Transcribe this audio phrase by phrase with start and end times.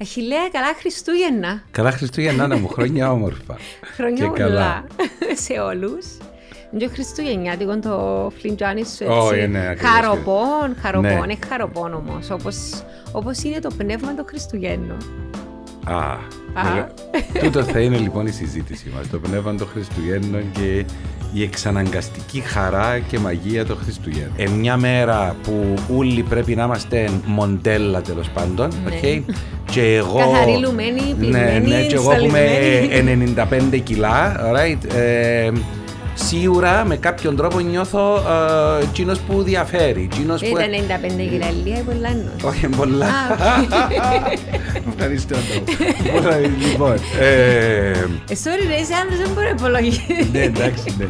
[0.00, 1.62] Αχιλέα, καλά Χριστούγεννα.
[1.70, 3.56] Καλά Χριστούγεννα, Άννα μου, χρόνια όμορφα.
[3.96, 4.48] Χρόνια Και καλά.
[4.48, 4.84] πολλά
[5.44, 6.06] σε όλους.
[6.74, 9.04] Είναι χριστουγεννιάτικο το φλιντζάνι σου έτσι.
[9.18, 9.90] Όχι, ναι, ακριβώς.
[9.94, 11.20] χαρωπόν, χαρωπόν, Ναι.
[11.24, 12.30] είναι χαρωπόν όμως.
[12.30, 12.56] Όπως,
[13.12, 14.96] όπως είναι το πνεύμα των Χριστουγέννων.
[15.84, 16.16] Α, Α.
[16.54, 16.88] μεγάλο.
[17.42, 19.08] Τούτο θα είναι λοιπόν η συζήτησή μας.
[19.10, 20.84] Το πνεύμα των Χριστουγέννων και
[21.36, 24.32] η εξαναγκαστική χαρά και μαγεία των Χριστουγέννων.
[24.36, 28.70] Ε, μια μέρα που όλοι πρέπει να είμαστε μοντέλα τέλος πάντων.
[28.84, 28.94] Ναι.
[28.94, 29.34] οκ;
[29.70, 30.18] Και εγώ.
[30.18, 32.48] Καθαρή λουμένη, Ναι, πλημμένη, ναι, και εγώ που είμαι
[32.90, 33.34] στολισμένη.
[33.72, 34.36] 95 κιλά.
[34.54, 35.50] Right, ε,
[36.14, 40.08] σίγουρα με κάποιον τρόπο νιώθω ε, εκείνος που διαφέρει.
[40.12, 40.46] εκείνος που...
[40.58, 40.70] Ήταν
[41.16, 42.32] 95 γυραλία ή πολλά εννοώ.
[42.42, 43.06] Όχι, πολλά.
[43.06, 44.32] Α,
[44.94, 45.36] Ευχαριστώ.
[46.14, 47.94] Πολλά, Λοιπόν, ε, Ε,
[48.28, 50.02] sorry ρε, είσαι άντρας, δεν μπορώ να υπολογίσεις.
[50.32, 51.04] ναι, εντάξει, ναι.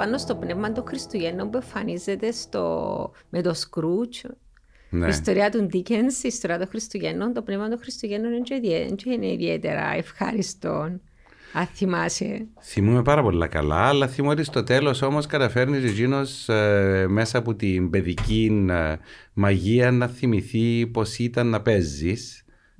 [0.00, 3.12] Πάνω στο πνεύμα των Χριστουγέννων που εμφανίζεται στο...
[3.30, 4.18] με το Σκρούτζ,
[4.90, 5.06] Ναι.
[5.06, 8.94] η ιστορία του Ντίκενς, η ιστορία των Χριστουγέννων, το πνεύμα των Χριστουγέννων είναι, και ιδιαί-
[8.94, 10.70] και είναι ιδιαίτερα ευχάριστο.
[11.52, 12.46] Αν θυμάσαι.
[12.62, 17.54] Θυμούμαι πάρα πολλά καλά, αλλά θυμούμαι ότι στο τέλος όμως καταφέρνεις εκείνος ε, μέσα από
[17.54, 18.94] την παιδική ε,
[19.32, 21.60] μαγεία να θυμηθεί πως ήταν να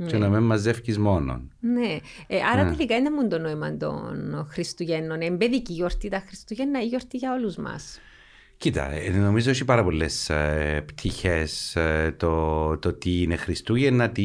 [0.01, 1.51] παίζεις και να μην μαζεύεις μόνον.
[1.61, 1.99] Ναι.
[2.27, 2.71] Ε, άρα Ναι.
[2.71, 5.21] τελικά είναι μόνο το νόημα των Χριστουγέννων.
[5.21, 8.01] Είναι παιδική γιορτή τα Χριστούγεννα ή γιορτή για όλους μας.
[8.57, 11.77] Κοίτα, ε, νομίζω έχει πάρα πολλές ε, πτυχές
[12.17, 14.25] το, το τι είναι Χριστούγεννα, τι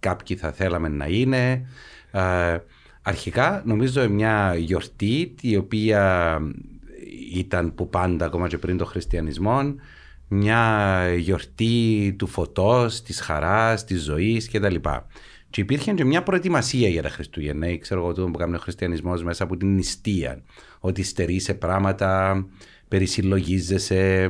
[0.00, 1.66] κάποιοι θα θέλαμε να είναι.
[2.10, 2.58] Ε,
[3.02, 6.38] αρχικά, νομίζω μια γιορτή η οποία
[7.34, 9.74] ήταν που πάντα ακόμα και πριν το χριστιανισμό,
[10.28, 14.74] μια γιορτή του φωτός, της χαράς, της ζωής κτλ.
[15.50, 17.68] Και υπήρχε και μια προετοιμασία για τα Χριστούγεννα.
[17.68, 20.42] Ή Ξέρω εγώ το που κάνει ο χριστιανισμός μέσα από την νηστεία.
[20.80, 22.44] Ότι στερεί σε πράγματα,
[22.88, 24.28] περισυλλογίζεσαι,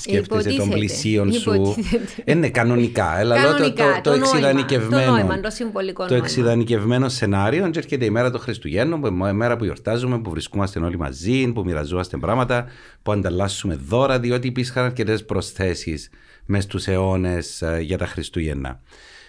[0.00, 0.76] σκέφτεσαι των Υποτίθεται.
[0.76, 1.54] πλησίων σου.
[1.54, 2.22] Υποτίθεται.
[2.24, 3.18] Ε, ναι, κανονικά.
[3.18, 5.04] Έλα, λέω το, Κανονικά, το, το, το νόημα, εξειδανικευμένο.
[5.04, 6.24] το νόημα, το συμβολικό το νόημα.
[6.24, 7.70] εξειδανικευμένο σενάριο.
[7.70, 10.98] Και έρχεται η μέρα των Χριστουγέννων, που είναι η μέρα που γιορτάζουμε, που βρισκόμαστε όλοι
[10.98, 12.66] μαζί, που μοιραζόμαστε πράγματα,
[13.02, 16.10] που ανταλλάσσουμε δώρα, διότι υπήρχαν αρκετές προσθέσεις
[16.46, 18.80] μέσα στου αιώνες για τα Χριστούγεννα.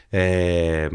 [0.09, 0.87] Ε,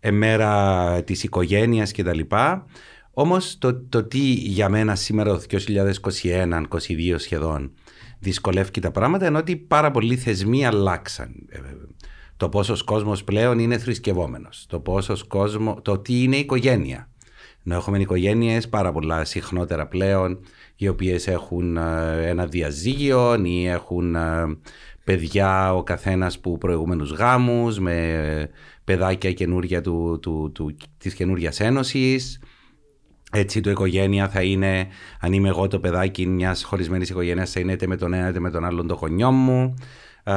[0.00, 2.66] ε, μέρα της οικογένειας και τα λοιπά.
[3.10, 7.72] Όμως το, το τι για μένα σήμερα το 2021-2022 σχεδόν
[8.24, 11.34] δυσκολεύει τα πράγματα είναι ότι πάρα πολλοί θεσμοί αλλάξαν.
[11.48, 11.58] Ε,
[12.36, 14.66] το πόσος κόσμος πλέον είναι θρησκευόμενος.
[14.68, 17.08] Το πόσος κόσμο, το τι είναι οικογένεια.
[17.62, 20.38] Να έχουμε οικογένειες πάρα πολλά συχνότερα πλέον
[20.76, 24.58] οι οποίες έχουν ε, ένα διαζύγιο ή έχουν ε,
[25.04, 28.50] παιδιά ο καθένας που προηγούμενους γάμους με
[28.84, 32.40] παιδάκια καινούρια του, του, του, της καινούριας ένωσης.
[33.34, 34.86] Έτσι το οικογένεια θα είναι,
[35.20, 38.40] αν είμαι εγώ το παιδάκι μιας χωρισμένης οικογένειας, θα είναι είτε με τον ένα είτε
[38.40, 39.74] με τον άλλον το γονιό μου.
[40.24, 40.32] Ε,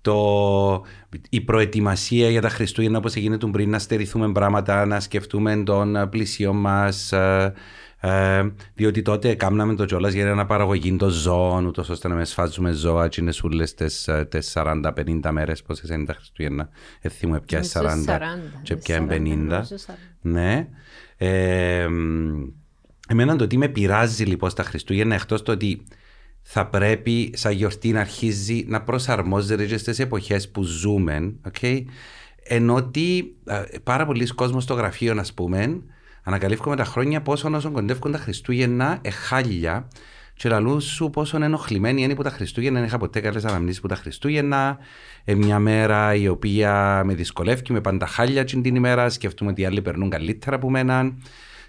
[0.00, 0.84] το,
[1.28, 6.08] η προετοιμασία για τα Χριστούγεννα όπως έγινε του πριν να στερηθούμε πράγματα, να σκεφτούμε τον
[6.10, 7.52] πλησίο μας, ε,
[8.00, 12.24] ε, διότι τότε κάμναμε το κιόλας για να παραγωγή των ζώων, ούτως ώστε να με
[12.24, 16.68] σφάζουμε ζώα και είναι σούλες τις, ε, τις 40-50 μέρες, πόσες είναι τα Χριστούγεννα,
[17.00, 19.16] δεν θυμούμαι πια 40, Νομίζω 40, και πια 40, 50.
[19.18, 19.94] νομίζω 40.
[20.20, 20.68] Ναι.
[21.16, 21.88] Ε,
[23.08, 25.82] εμένα το τι με πειράζει λοιπόν στα Χριστούγεννα εκτός το ότι
[26.42, 31.84] θα πρέπει σαν γιορτή να αρχίζει να προσαρμόζεται και στις εποχές που ζούμε okay?
[32.42, 35.82] ενώ ότι ε, πάρα πολλοί κόσμος στο γραφείο να πούμε
[36.22, 39.88] ανακαλύφουμε τα χρόνια πόσο όσον κοντεύουν τα Χριστούγεννα εχάλια
[40.36, 42.78] και λαλού σου πόσο ενοχλημένοι είναι που τα Χριστούγεννα.
[42.78, 44.78] Δεν είχα ποτέ καλέ αναμνήσεις που τα Χριστούγεννα.
[45.24, 49.08] Ε, μια μέρα η οποία με δυσκολεύει, με πάντα χάλια την ημέρα.
[49.08, 51.16] Σκέφτομαι ότι οι άλλοι περνούν καλύτερα από μένα.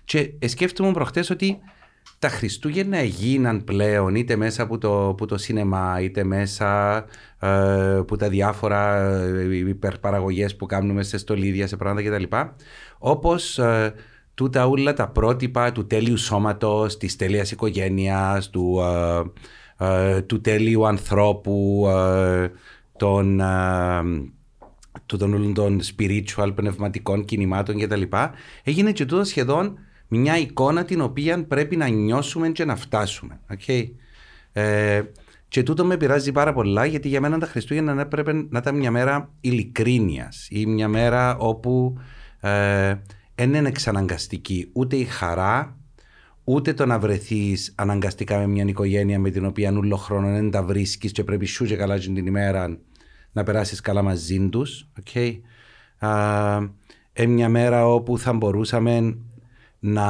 [0.05, 1.59] Και ε, σκέφτομαι προχτές ότι
[2.19, 6.97] τα Χριστούγεννα έγιναν πλέον είτε μέσα από το, από το σινεμά, είτε μέσα
[7.39, 12.35] ε, από τα διάφορα ε, υπερπαραγωγές που κάνουμε σε στολίδια, σε πράγματα κτλ.
[12.97, 13.93] Όπως ε,
[14.37, 18.79] τούτα όλα τα πρότυπα του τέλειου σώματος, της τέλειας οικογένειας, του,
[19.79, 22.51] ε, ε, του τέλειου ανθρώπου, ε,
[22.97, 24.01] των, ε,
[25.05, 28.01] του- των όλων των spiritual, πνευματικών κινημάτων κτλ.
[28.63, 33.39] Έγινε και τούτο σχεδόν μια εικόνα την οποία πρέπει να νιώσουμε και να φτάσουμε.
[33.53, 33.89] Okay?
[34.51, 35.01] Ε,
[35.47, 38.91] και τούτο με πειράζει πάρα πολλά γιατί για μένα τα Χριστούγεννα έπρεπε να ήταν μια
[38.91, 41.97] μέρα ειλικρίνειας ή μια μέρα όπου
[42.39, 42.95] ε,
[43.37, 45.77] δεν είναι εξαναγκαστική ούτε η χαρά
[46.43, 50.63] ούτε το να βρεθείς αναγκαστικά με μια οικογένεια με την οποία όλο χρόνο δεν τα
[50.63, 52.77] βρίσκεις και πρέπει σου και καλά την ημέρα
[53.31, 54.87] να περάσεις καλά μαζί τους.
[55.03, 55.39] Okay.
[57.13, 59.17] Ε, μια μέρα όπου θα μπορούσαμε
[59.79, 60.09] να,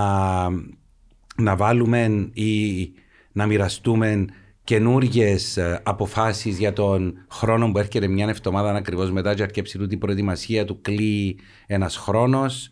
[1.38, 2.92] να βάλουμε ή
[3.32, 4.26] να μοιραστούμε
[4.64, 10.00] καινούργιες αποφάσεις για τον χρόνο που έρχεται μια εβδομάδα ακριβώς μετά και αρκέψει του την
[10.00, 12.72] προετοιμασία του κλείει ένας χρόνος.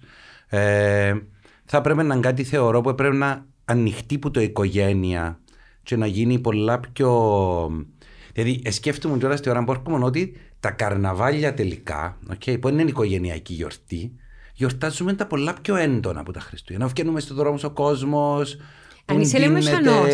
[0.55, 1.13] Ε,
[1.65, 5.39] θα πρέπει να είναι κάτι θεωρώ που πρέπει να ανοιχτεί που το οικογένεια
[5.83, 7.85] και να γίνει πολλά πιο.
[8.33, 13.53] Δηλαδή, σκέφτομαι τώρα στη ώρα που έρχομαι ότι τα καρναβάλια τελικά, okay, που είναι οικογενειακή
[13.53, 14.15] γιορτή,
[14.53, 16.87] γιορτάζουμε τα πολλά πιο έντονα από τα Χριστούγεννα.
[16.87, 18.57] Βγαίνουμε στον δρόμο ο κόσμος,
[19.05, 20.07] αν είσαι λεμεσανός.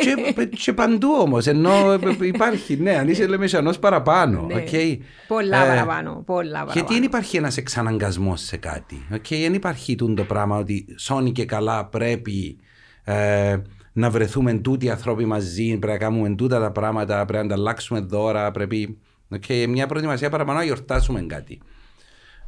[0.00, 1.46] και, και παντού όμως.
[1.46, 4.46] Ενώ υπάρχει, ναι, αν είσαι λεμεσανός παραπάνω.
[4.46, 4.64] Ναι.
[4.66, 4.98] Okay.
[5.28, 6.22] Πολλά ε, παραπάνω.
[6.26, 6.72] Πολλά παραπάνω.
[6.72, 9.06] Γιατί δεν υπάρχει ένας εξαναγκασμός σε κάτι.
[9.12, 9.40] Okay.
[9.40, 12.56] Δεν υπάρχει το πράγμα ότι σώνει και καλά πρέπει
[13.04, 13.56] ε,
[13.92, 18.00] να βρεθούμε τούτοι οι άνθρωποι μαζί, πρέπει να κάνουμε τούτα τα πράγματα, πρέπει να ανταλλάξουμε
[18.00, 18.98] δώρα, πρέπει.
[19.34, 19.66] Okay.
[19.68, 21.60] Μια προετοιμασία παραπάνω να γιορτάσουμε κάτι.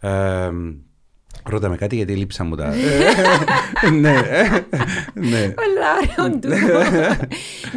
[0.00, 0.50] Ε,
[1.46, 2.74] Ρώτα με κάτι γιατί λείψα μου τα...
[4.00, 4.14] ναι,
[5.14, 5.48] ναι.
[5.48, 6.36] Πολλά ωραίο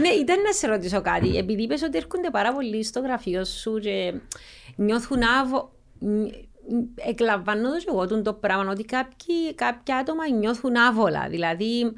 [0.01, 1.37] Ναι, ήταν να σε ρωτήσω κάτι.
[1.37, 4.13] Επειδή είπες ότι έρχονται πάρα πολύ στο γραφείο σου και
[4.75, 5.71] νιώθουν άβο...
[6.95, 11.27] Εκλαμβάνω το εγώ το πράγμα ότι κάποιοι, κάποια άτομα νιώθουν άβολα.
[11.29, 11.93] Δηλαδή,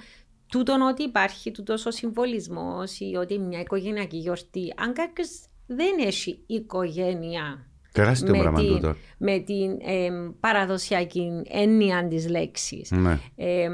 [0.47, 4.73] τούτον ότι υπάρχει τούτος ο συμβολισμός ή ότι μια οικογενειακή γιορτή.
[4.77, 5.29] Αν κάποιος
[5.67, 7.68] δεν έχει οικογένεια
[7.99, 10.09] Τεράστιο με πράγμα την, Με την ε,
[10.39, 12.91] παραδοσιακή έννοια της λέξης.
[12.91, 13.19] Ναι.
[13.35, 13.69] Ε,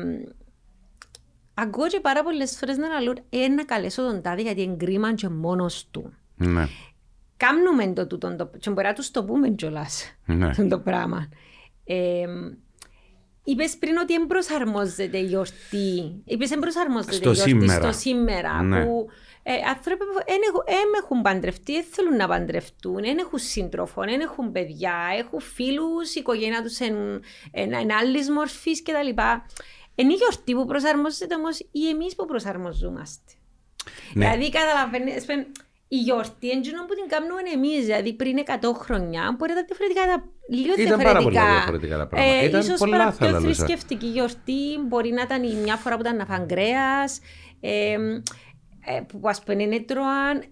[1.53, 5.29] ακούω και πάρα πολλές φορές να λέω ε, να καλέσω τον τάδε γιατί εγκρίμαν και
[5.29, 6.13] μόνος του.
[6.35, 6.67] Ναι.
[7.37, 10.53] Κάμνουμε το τούτο, το, και μπορεί να τους το πούμε κιόλας ναι.
[10.69, 11.29] το πράγμα.
[11.83, 12.25] Ε,
[13.47, 16.21] Είπες πριν ότι δεν προσαρμόζεται η γιορτή.
[16.25, 17.81] Είπες δεν προσαρμόζεται η γιορτή σήμερα.
[17.81, 18.61] στο σήμερα.
[18.61, 18.85] Ναι.
[18.85, 19.07] Που
[19.43, 20.13] ε, άνθρωποι που
[20.65, 26.15] δεν έχουν παντρευτεί, δεν θέλουν να παντρευτούν, δεν έχουν σύντροφο, δεν έχουν παιδιά, έχουν φίλους,
[26.15, 29.21] η οικογένεια τους είναι άλλης μορφής κτλ.
[29.95, 33.31] Είναι η γιορτή που προσαρμόζεται όμως ή εμείς που προσαρμοζόμαστε.
[34.13, 34.29] Ναι.
[34.29, 35.25] Δηλαδή, καταλαβαίνεις,
[35.95, 37.85] η γιορτή είναι που την κάνουμε εμείς.
[37.85, 40.03] Δηλαδή, πριν 100 χρόνια μπορεί να ήταν διαφορετικά.
[40.49, 41.11] Λίγο ήταν διαφορετικά.
[41.11, 42.41] πάρα πολύ διαφορετικά τα πράγματα.
[42.41, 44.63] Ε, ήταν ίσως πολλά πιο θρησκευτική γιορτή.
[44.87, 47.19] Μπορεί να ήταν η μια φορά που ήταν να φαν κρέας,
[47.59, 47.93] ε,
[48.85, 50.43] ε, που ας πούμε είναι τρώαν.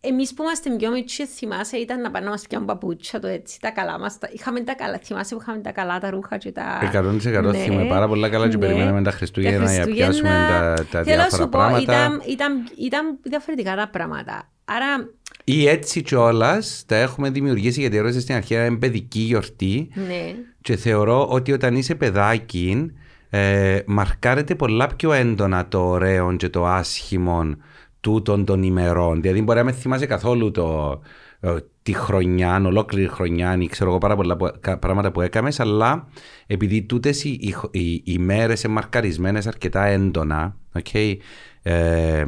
[0.00, 3.26] Ε, εμείς που είμαστε πιο μικροί θυμάσαι ήταν να πάνε να μας πιάνουν παπούτσια το
[3.26, 4.18] έτσι, τα καλά μας.
[4.18, 6.92] Τα, είχαμε τα καλά, θυμάσαι που είχαμε τα καλά τα ρούχα και τα...
[6.94, 10.86] 100% ναι, θυμάμαι πάρα πολλά καλά και ναι, περιμέναμε τα Χριστούγεννα για να πιάσουμε τα,
[10.90, 11.82] τα διάφορα πω, πράγματα.
[11.82, 14.50] Ήταν, ήταν, ήταν διαφορετικά τα πράγματα.
[14.64, 15.08] Άρα
[15.44, 19.90] ή έτσι κιόλας τα έχουμε δημιουργήσει γιατί ρώτησε στην αρχή είναι παιδική γιορτή.
[19.94, 20.34] Ναι.
[20.60, 22.92] Και θεωρώ ότι όταν είσαι παιδάκι,
[23.30, 27.56] ε, μαρκάρεται πολλά πιο έντονα το ωραίο και το άσχημο
[28.00, 29.20] τούτων των ημερών.
[29.20, 31.00] Δηλαδή, μπορεί να με θυμάσαι καθόλου το,
[31.40, 34.36] ε, τη χρονιά, ολόκληρη χρονιά, ή ξέρω εγώ πάρα πολλά
[34.78, 36.08] πράγματα που έκαμες, αλλά
[36.46, 41.16] επειδή τούτες οι, οι, οι, οι μέρες είναι μαρκαρισμένες αρκετά έντονα, okay,
[41.62, 42.24] ε,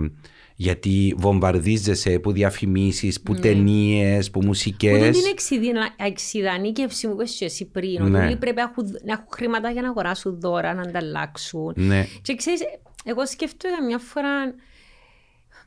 [0.60, 3.40] γιατί βομβαρδίζεσαι που διαφημίσεις, που ναι.
[3.40, 5.06] ταινίες, που μουσικές.
[5.06, 5.66] Που την
[5.96, 8.24] εξειδανίκευση που είπες εσύ πριν, ναι.
[8.24, 11.72] ότι πρέπει να έχουν, να έχουν χρήματα για να αγοράσουν δώρα, να ανταλλάξουν.
[11.76, 12.06] Ναι.
[12.22, 12.60] Και ξέρεις,
[13.04, 14.54] εγώ σκέφτομαι μια φορά,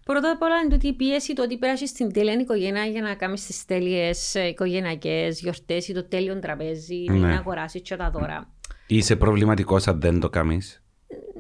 [0.05, 3.33] Πρώτα απ' όλα είναι η πίεση το ότι πέρασες στην τέλεια οικογένεια για να κάνει
[3.33, 7.27] τις τέλειες οικογενειακές γιορτές ή το τέλειο τραπέζι, ναι.
[7.27, 8.49] να αγοράσεις και τα δώρα.
[8.87, 10.83] Είσαι προβληματικός αν δεν το κάνεις;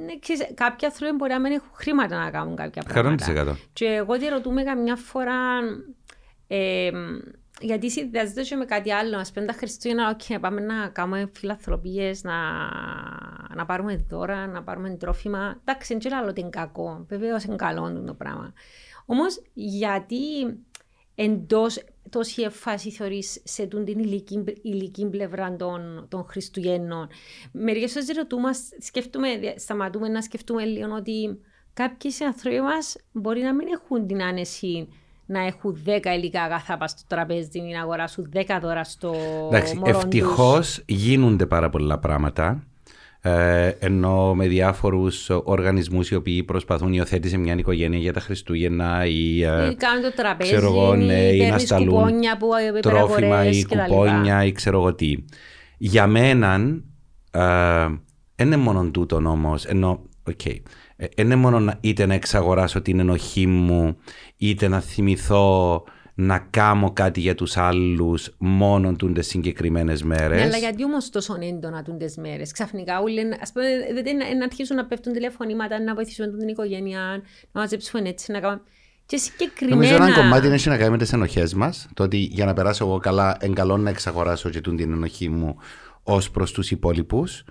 [0.05, 3.25] Ναι, ξέρεις, κάποιοι άνθρωποι μπορεί να μην έχουν χρήματα να κάνουν κάποια πράγματα.
[3.51, 3.55] 100%.
[3.73, 5.59] Και εγώ τη ρωτούμε καμιά φορά,
[6.47, 6.89] ε,
[7.61, 9.17] γιατί συνδυάζεται και με κάτι άλλο.
[9.17, 12.33] Α πούμε τα Χριστούγεννα, okay, να πάμε να κάνουμε φιλανθρωπίες, να,
[13.55, 15.61] να πάρουμε δώρα, να πάρουμε τρόφιμα.
[15.61, 17.05] Εντάξει, δεν ξέρω άλλο ότι είναι κακό.
[17.09, 18.53] Βεβαίως είναι καλό το πράγμα.
[19.05, 20.17] Όμως γιατί
[21.15, 27.07] εντός τόση εφάση θεωρείς σε την ηλική, ηλική πλευρά των, των Χριστουγέννων.
[27.51, 31.39] Μερικές φορές ρωτούμε, σκεφτούμε, σταματούμε να σκεφτούμε λίγο ότι
[31.73, 34.87] κάποιοι άνθρωποι μας μπορεί να μην έχουν την άνεση
[35.33, 39.15] να έχουν 10 υλικά αγαθά στο τραπέζι ή να αγοράσουν 10 δώρα στο
[39.47, 42.63] Εντάξει, Ευτυχώς γίνονται πάρα πολλά πράγματα
[43.25, 49.43] ε, ενώ με διάφορους οργανισμούς οι οποίοι προσπαθούν υιοθέτηση μια οικογένεια για τα Χριστούγεννα ή,
[49.43, 52.21] ε, ή κάνουν το τραπέζι, ξέρω εγώ, ναι, ή να σταλούν
[52.81, 55.15] τρόφιμα ή κουπόνια ή ξέρω εγώ τι.
[55.77, 56.83] Για μένα, δεν
[58.35, 60.55] ε, είναι μόνο τούτο όμως, ενώ, okay,
[61.17, 63.97] είναι μόνο είτε να εξαγοράσω την ενοχή μου,
[64.37, 65.83] είτε να θυμηθώ
[66.15, 70.37] να κάνω κάτι για τους άλλους μόνο τούντε συγκεκριμένες μέρες.
[70.37, 72.51] Ναι, αλλά γιατί όμως τόσο έντονα τούντε μέρες.
[72.51, 73.63] Ξαφνικά όλοι ας πούμε,
[74.37, 76.99] να αρχίσουν να πέφτουν τηλεφωνήματα, να βοηθήσουν την οικογένεια,
[77.51, 78.61] να μαζέψουν έτσι, να κάνουν.
[79.05, 79.75] Και συγκεκριμένα...
[79.75, 81.89] Νομίζω ένα κομμάτι έχει να κάνει με τις ενοχές μας.
[81.93, 85.55] Το ότι για να περάσω εγώ καλά, εγκαλώ να εξαγοράσω και την ενοχή μου
[86.03, 87.43] ως προς τους υπόλοιπους.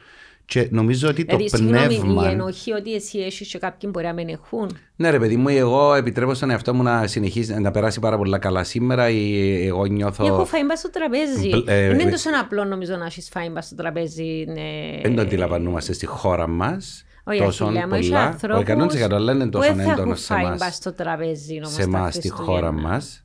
[0.53, 2.29] Και νομίζω ότι το Δηλαδή, συγγνώμη, η πνεύμα.
[2.31, 4.77] ενοχή ότι εσύ έχεις και κάποιοι μπορεί να μην έχουν.
[4.97, 8.39] Ναι, ρε παιδί μου, εγώ επιτρέπω στον εαυτό μου να συνεχίσει να περάσει πάρα πολλά
[8.39, 9.09] καλά σήμερα.
[9.09, 10.27] ή Εγώ νιώθω.
[10.27, 11.49] Έχω φάει μπας στο τραπέζι.
[11.49, 14.45] Μπλ- ε, Δεν ε, είναι τόσο απλό νομίζω να έχεις φάει μπας στο τραπέζι.
[14.49, 15.01] ναι.
[15.03, 17.05] Δεν το αντιλαμβανόμαστε στη χώρα μας.
[17.25, 18.23] Όχι, τόσο Αχιλέα μου, έχει πολλά.
[18.23, 18.59] ανθρώπους
[18.95, 20.55] Όχι 100% αλλά είναι που τόσο δεν θα έντονος έχουν σε φάει εμά.
[20.59, 22.89] μπας στο τραπέζι όμως Σε τα εμά, στη χώρα Χριστούγεννα.
[22.89, 23.22] μας.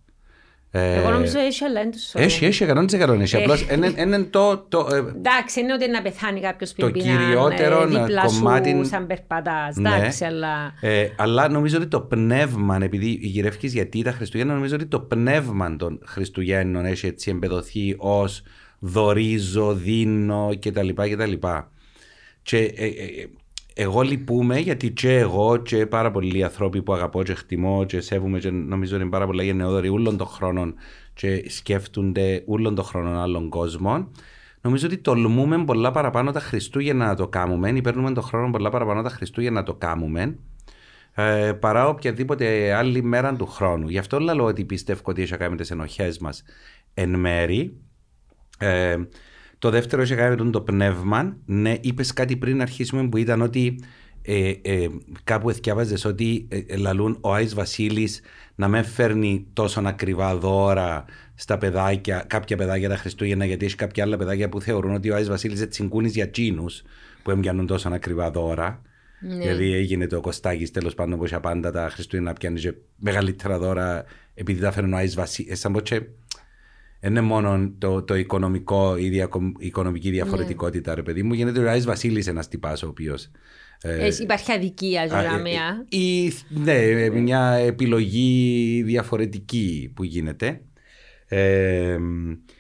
[0.71, 3.35] Εγώ νομίζω έχει αλλά δεν τους Έχει, έχει 100% έχει.
[3.35, 3.43] Ε.
[3.43, 3.55] Απλώ
[3.97, 4.57] είναι το.
[4.57, 8.75] το ε, Εντάξει, είναι ότι να πεθάνει κάποιος Το πριν πεινά, κυριότερο ε, δίπλα κομμάτι-
[8.75, 9.75] σου σαν περπατάς.
[9.75, 9.89] Ναι.
[9.95, 10.73] Εντάξει, αλλά...
[10.81, 15.75] Ε, αλλά νομίζω ότι το πνεύμα, επειδή γυρεύει γιατί τα Χριστούγεννα, νομίζω ότι το πνεύμα
[15.75, 18.43] των Χριστουγέννων έχει έτσι εμπεδοθεί ως
[18.79, 20.89] δωρίζω, δίνω κτλ.
[20.93, 21.33] κτλ.
[22.41, 23.29] Και ε, ε, ε,
[23.79, 28.39] εγώ λυπούμαι γιατί και εγώ και πάρα πολλοί άνθρωποι που αγαπώ και χτιμώ και σέβομαι
[28.39, 30.75] και νομίζω ότι είναι πάρα πολλά γενναιόδοροι όλων των χρόνων
[31.13, 34.11] και σκέφτονται όλων των χρόνων άλλων κόσμων.
[34.61, 38.69] Νομίζω ότι τολμούμε πολλά παραπάνω τα Χριστούγεννα να το κάνουμε ή παίρνουμε τον χρόνο πολλά
[38.69, 40.37] παραπάνω τα Χριστούγεννα να το κάνουμε
[41.13, 43.87] ε, παρά οποιαδήποτε άλλη μέρα του χρόνου.
[43.87, 46.43] Γι' αυτό λέω ότι πιστεύω ότι έχει να κάνει με τις ενοχές μας
[46.93, 47.77] εν μέρη.
[48.57, 48.97] Ε,
[49.59, 51.37] το δεύτερο έχει να κάνει με το πνεύμα.
[51.45, 53.79] Ναι, είπες κάτι πριν αρχίσουμε που ήταν ότι
[54.21, 54.87] ε, ε,
[55.23, 58.21] κάπου εθιάβαζες ότι ε, ε, λαλούν ο Άης Βασίλης
[58.55, 64.03] να μην φέρνει τόσο ακριβά δώρα στα παιδάκια, κάποια παιδάκια τα Χριστούγεννα, γιατί έχει κάποια
[64.03, 66.81] άλλα παιδάκια που θεωρούν ότι ο Άης Βασίλης έτσι συγκούνης για τσίνους
[67.23, 68.81] που έμπιανουν τόσο ακριβά δώρα.
[69.19, 69.35] Ναι.
[69.35, 73.57] Δηλαδή έγινε το Κωστάκης τέλος πάντων που είχε πάντα τα Χριστούγεννα να πιάνει και μεγαλύτερα
[73.59, 75.59] δώρα επειδή τα φέρνουν ο Άης Βασίλης.
[75.59, 76.01] Σαν πως και
[76.99, 81.33] δεν είναι μόνο το, το οικονομικό, η, διακο, η οικονομική διαφορετικότητα, ρε παιδί μου.
[81.33, 83.29] Γίνεται ο Άης Βασίλης ένας τυπάς ο οποίος...
[83.81, 85.85] ε, Ε, υπάρχει αδικία, Α, ε, ζωγραμμία.
[85.89, 90.61] ε, ή, ναι, μια επιλογή διαφορετική που γίνεται.
[91.29, 91.97] Ε,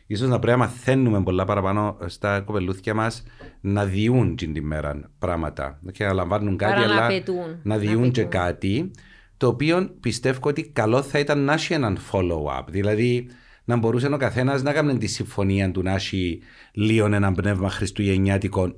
[0.07, 3.23] ίσως να πρέπει να μαθαίνουμε πολλά παραπάνω στα κοπελούθια μας
[3.61, 5.79] να διούν την τη μέρα πράγματα.
[5.91, 7.35] Και να λαμβάνουν κάτι, Παρά να αλλά απαιτούν.
[7.37, 8.41] να Να διούν και απαιτούν.
[8.41, 8.91] κάτι,
[9.37, 12.63] το οποίο πιστεύω ότι καλό θα ήταν να έχει έναν follow-up.
[12.67, 13.27] Δηλαδή,
[13.67, 16.39] να μπορούσε ο καθένας να κάνει τη συμφωνία του να έχει
[16.73, 18.75] λίγο ένα πνεύμα χριστουγεννιάτικο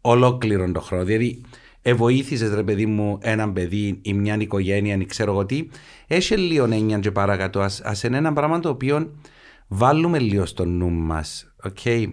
[0.00, 1.04] ολόκληρον τον χρόνο.
[1.04, 1.40] Δηλαδή,
[1.82, 5.68] εβοήθησες ρε παιδί μου έναν παιδί ή μια οικογένεια ή ξέρω εγώ τι,
[6.06, 7.60] έχει λίγο έννοια και παρακάτω.
[7.60, 9.14] Ας, ας είναι ένα πράγμα το οποίο
[9.68, 11.54] βάλουμε λίγο στο νου μας.
[11.68, 12.06] Okay.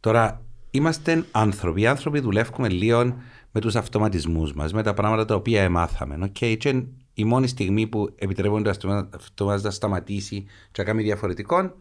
[0.00, 1.80] Τώρα, είμαστε άνθρωποι.
[1.80, 3.16] Οι άνθρωποι δουλεύουμε λίγο
[3.52, 6.18] με τους αυτοματισμούς μας, με τα πράγματα τα οποία εμάθαμε.
[6.22, 6.56] Okay.
[6.58, 6.82] Και
[7.14, 11.76] η μόνη στιγμή που επιτρέπουν το αυτομάτως να σταματήσει και να κάνει διαφορετικό,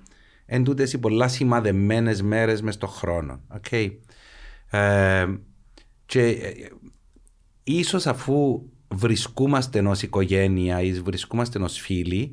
[0.45, 3.41] εν τούτες οι πολλά σημαδεμένες μέρες μες στον χρόνο.
[3.61, 3.91] Okay.
[4.69, 5.25] Ε,
[6.05, 6.51] και ε,
[7.63, 12.31] ίσως αφού βρισκόμαστε ως οικογένεια ή βρισκόμαστε ως φίλοι,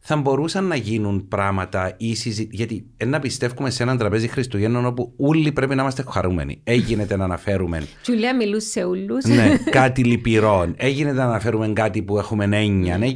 [0.00, 2.48] θα μπορούσαν να γίνουν πράγματα ή συζη...
[2.50, 6.60] Γιατί να πιστεύουμε σε έναν τραπέζι Χριστουγέννων όπου όλοι πρέπει να είμαστε χαρούμενοι.
[6.64, 9.24] Έγινε να αναφέρουμε Τζουλία μιλούσε σε όλους.
[9.24, 10.72] ναι, κάτι λυπηρό.
[10.76, 12.98] Έγινε να αναφέρουμε κάτι που έχουμε έννοια.
[12.98, 13.12] Ναι.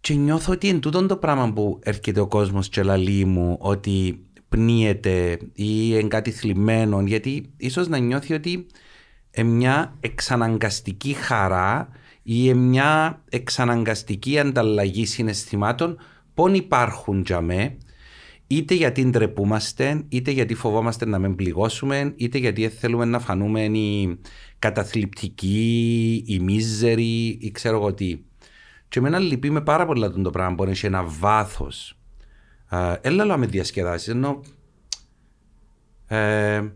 [0.00, 4.26] Και νιώθω ότι εν τούτον το πράγμα που έρχεται ο κόσμος και λαλεί μου ότι
[4.48, 8.66] πνίεται ή εν κάτι θλιμμένο, γιατί ίσως να νιώθει ότι
[9.30, 11.88] εν μια εξαναγκαστική χαρά
[12.28, 15.98] ή εν μια εξαναγκαστική ανταλλαγή συναισθημάτων
[16.34, 17.76] πόν υπάρχουν για με,
[18.46, 24.18] είτε γιατί ντρεπούμαστε, είτε γιατί φοβόμαστε να μην πληγώσουμε, είτε γιατί θέλουμε να φανούμε οι
[24.58, 28.18] καταθλιπτικοί, οι μίζεροι ή ξέρω εγώ τι.
[28.88, 31.98] Και εμένα λυπεί με πάρα πολλά τον το πράγμα που έχει ένα βάθος.
[33.00, 34.40] Έλα λέω με διασκεδάσεις, ενώ.
[36.06, 36.70] Ε, α,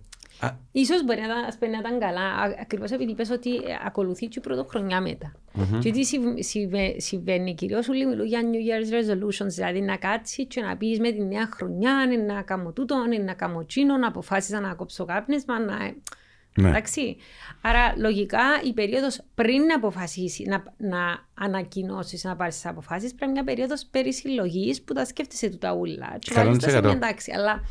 [0.73, 3.61] Ίσως μπορεί να, ήταν- ας πούμε, να ήταν καλά, α- ακριβώς επειδή είπες ότι ε,
[3.87, 5.33] ακολουθεί και η πρωτοχρονιά μετά.
[5.81, 10.45] Και τι συμβ- συμβε- συμβαίνει, κυρίως όλοι μιλούν για New Year's resolutions, δηλαδή να κάτσεις
[10.49, 13.97] και να πεις με τη νέα χρονιά, «Ε, να κάνω τούτο, ε, να κάνω τσίνο,
[13.97, 15.77] να αποφάσισα να κόψω κάπνισμα, να...
[16.55, 16.69] ναι.
[16.69, 17.17] Εντάξει.
[17.61, 23.21] Άρα, λογικά, η περίοδος πριν να αποφασίσει, να, να ανακοινώσεις, να πάρεις τις αποφάσεις, πρέπει
[23.21, 26.17] να είναι μια περίοδος περί συλλογής που τα σκέφτεσαι του τα ούλα.
[26.19, 27.07] Και Καλό μάλιστα σε είναι μια εκατό.
[27.07, 27.63] εντάξει, αλλά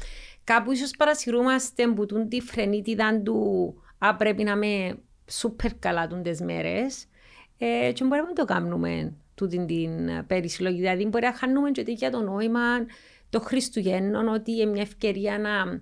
[0.53, 4.97] κάπου ίσως παρασυρούμαστε που τούν τη φρενίτιδα του «Α, πρέπει να είμαι
[5.31, 7.05] σούπερ καλά τούν τις μέρες»
[7.57, 10.79] ε, και μπορούμε να το κάνουμε τούτη την ε, περισυλλογή.
[10.79, 12.59] Δηλαδή, μπορεί να χάνουμε και για το νόημα
[13.29, 15.81] των Χριστουγέννων, ότι είναι μια ευκαιρία να,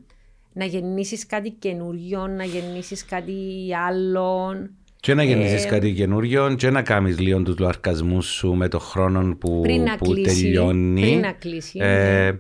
[0.53, 4.53] να γεννήσεις κάτι καινούριο, να γεννήσεις κάτι άλλο.
[4.99, 8.79] Και να γεννήσεις Ε, κάτι καινούριο, και να κάνει λίγο τους λογαριασμού σου με το
[8.79, 10.41] χρόνο που, Πριν να που κλείσει.
[10.41, 11.01] τελειώνει.
[11.01, 11.79] Πριν να κλείσει.
[11.81, 12.31] Ε,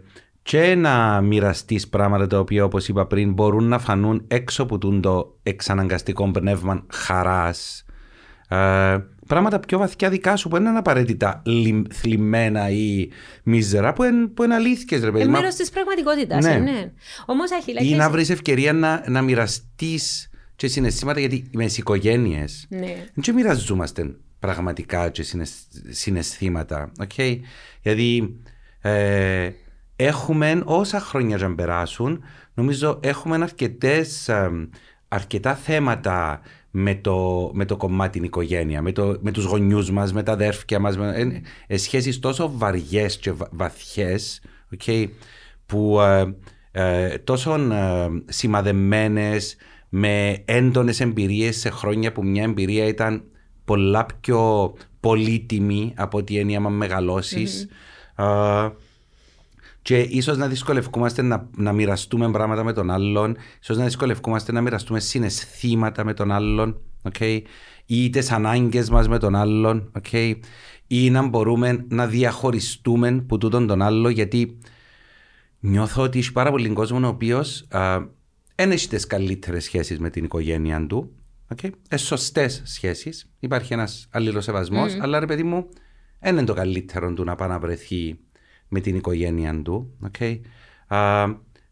[0.47, 5.01] και να μοιραστείς πράγματα τα οποία, όπως είπα πριν, μπορούν να φανούν έξω από τούν
[5.01, 7.85] το εξαναγκαστικό πνεύμα χαράς.
[8.49, 13.09] Ε, πράγματα πιο βαθιά δικά σου που δεν είναι απαραίτητα λι- θλιμμένα ή
[13.43, 15.23] μίζερα, που είναι, που είναι αλήθικες ρε παιδί.
[15.23, 16.51] Ε, Μα- μέρος της πραγματικότητας, Ναι.
[16.51, 16.71] ναι.
[16.71, 16.91] ναι.
[17.25, 21.65] Όμως, Αχίλα, Ή και να εσύ- βρεις ευκαιρία να, να μοιραστείς και συναισθήματα γιατί με
[21.65, 22.95] τις οικογένειες Ναι.
[23.13, 26.91] δεν μοιραζόμαστε πραγματικά και συναισ- συναισθήματα.
[27.07, 27.39] Okay?
[27.81, 28.35] Γιατί
[28.81, 29.49] ε,
[29.99, 32.23] έχουμε όσα χρόνια να περάσουν,
[32.53, 34.69] νομίζω έχουμε αρκετές, ε,
[35.07, 40.13] αρκετά θέματα με το, με το κομμάτι την οικογένεια, με, το, με τους γονιούς μας,
[40.13, 44.41] με τα αδέρφια μας, με, ε, ε, σχέσεις τόσο βαριές και βα, βαθιές,
[44.77, 45.07] okay,
[45.65, 46.35] που ε,
[46.71, 49.55] ε, τόσο ε, σημαδεμένες
[49.89, 53.23] με έντονες εμπειρίες σε χρόνια που μια εμπειρία ήταν
[53.65, 57.67] πολλά πιο πολύτιμη από ό,τι έννοια άμα μεγαλώσεις.
[58.15, 58.25] Α,
[59.87, 64.61] και ίσως να δυσκολευκούμαστε να, να μοιραστούμε πράγματα με τον άλλον, ίσως να δυσκολευκούμαστε να
[64.61, 67.41] μοιραστούμε συναισθήματα με τον άλλον, okay?
[67.85, 70.35] ή τις ανάγκες μας με τον άλλον, okay?
[70.87, 74.57] ή να μπορούμε να διαχωριστούμε που τούτον τον άλλο, γιατί
[75.59, 77.67] νιώθω ότι έχει πάρα πολύ κόσμο ο οποίος
[78.55, 81.11] δεν έχει τις καλύτερες σχέσεις με την οικογένεια του.
[81.55, 81.69] Okay?
[81.89, 83.29] Ε, σωστές σχέσεις.
[83.39, 85.67] Υπάρχει ένας αλληλοσεβασμός, αλλά ρε παιδί μου,
[86.19, 88.17] δεν είναι το καλύτερο του να πάει να βρεθεί
[88.67, 89.97] με την οικογένεια του.
[90.11, 90.39] Okay?
[90.87, 91.25] Α,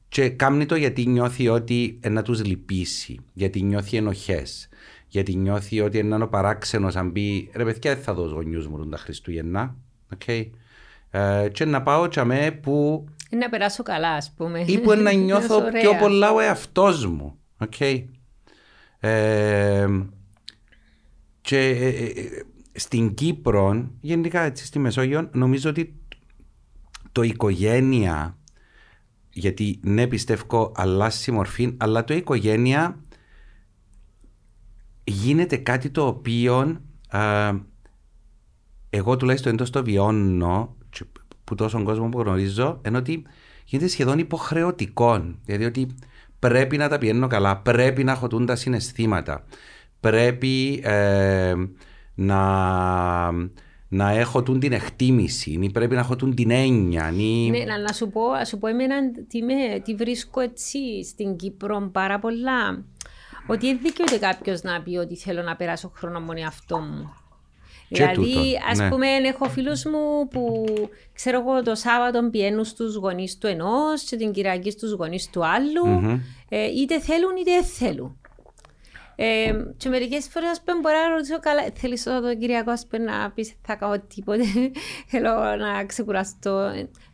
[0.07, 4.69] και κάνει το γιατί νιώθει ότι ε, να τους λυπήσει, γιατί νιώθει ενοχές,
[5.07, 8.67] γιατί νιώθει ότι είναι ο παράξενος αν πει ρε παιδιά δεν θα δω τους γονιούς
[8.67, 9.75] μου τα Χριστούγεννα.
[10.17, 10.49] Okay?
[11.09, 14.63] Ε, και να πάω τσαμέ που Να περάσω καλά, ας πούμε.
[14.67, 15.81] ή που να νιώθω Ωραία.
[15.81, 17.39] πιο πολλά ο εαυτός μου.
[17.57, 18.03] Okay?
[18.99, 19.87] Ε,
[21.41, 25.95] και ε, ε, ε, στην Κύπρο, γενικά έτσι στη Μεσόγειο, νομίζω ότι
[27.15, 28.37] το οικογένεια,
[29.29, 32.99] γιατί ναι πιστεύω αλλάζει μορφή, αλλά το οικογένεια
[35.03, 37.51] γίνεται κάτι το οποίο α,
[38.89, 41.05] εγώ τουλάχιστον εντός το βιώνω και
[41.43, 43.23] που τόσο κόσμο που γνωρίζω είναι ότι
[43.65, 45.35] γίνεται σχεδόν υποχρεωτικό.
[45.45, 45.95] Δηλαδή ότι
[46.39, 49.43] πρέπει να τα πηγαίνω καλά, πρέπει να έχω τούν τα συναισθήματα,
[49.99, 51.53] πρέπει ε,
[52.15, 52.41] να,
[53.87, 57.13] να έχω τούν την εκτίμηση, ή πρέπει να έχω τούν την έννοια.
[57.17, 57.49] Ή...
[57.49, 58.95] Ναι, να, να σου πω, να σου πω εμένα
[59.27, 62.83] τι, με, τι βρίσκω έτσι στην Κύπρο πάρα πολλά.
[63.47, 67.13] Ότι δεν δικαιούται κάποιος να πει ότι θέλω να περάσω χρόνο με τον εαυτό μου.
[67.89, 68.89] Και δηλαδή, τούτο, ας ναι.
[68.89, 70.65] πούμε, έχω φίλους μου που
[71.13, 75.45] ξέρω εγώ το Σάββατο πηγαίνουν στους γονείς του ενός και την Κυριακή στους γονείς του
[75.45, 76.19] αλλου Μμμ.
[76.49, 78.17] Ε, είτε θέλουν είτε δεν θέλουν.
[79.15, 81.61] Ε, και μερικές φορές ας πούμε μπορώ να ρωτήσω καλά.
[81.73, 84.43] Θέλεις το Κυριακό ας πούμε, να πεις θα κάνω τίποτε.
[85.11, 86.59] Θέλω να ξεκουραστώ.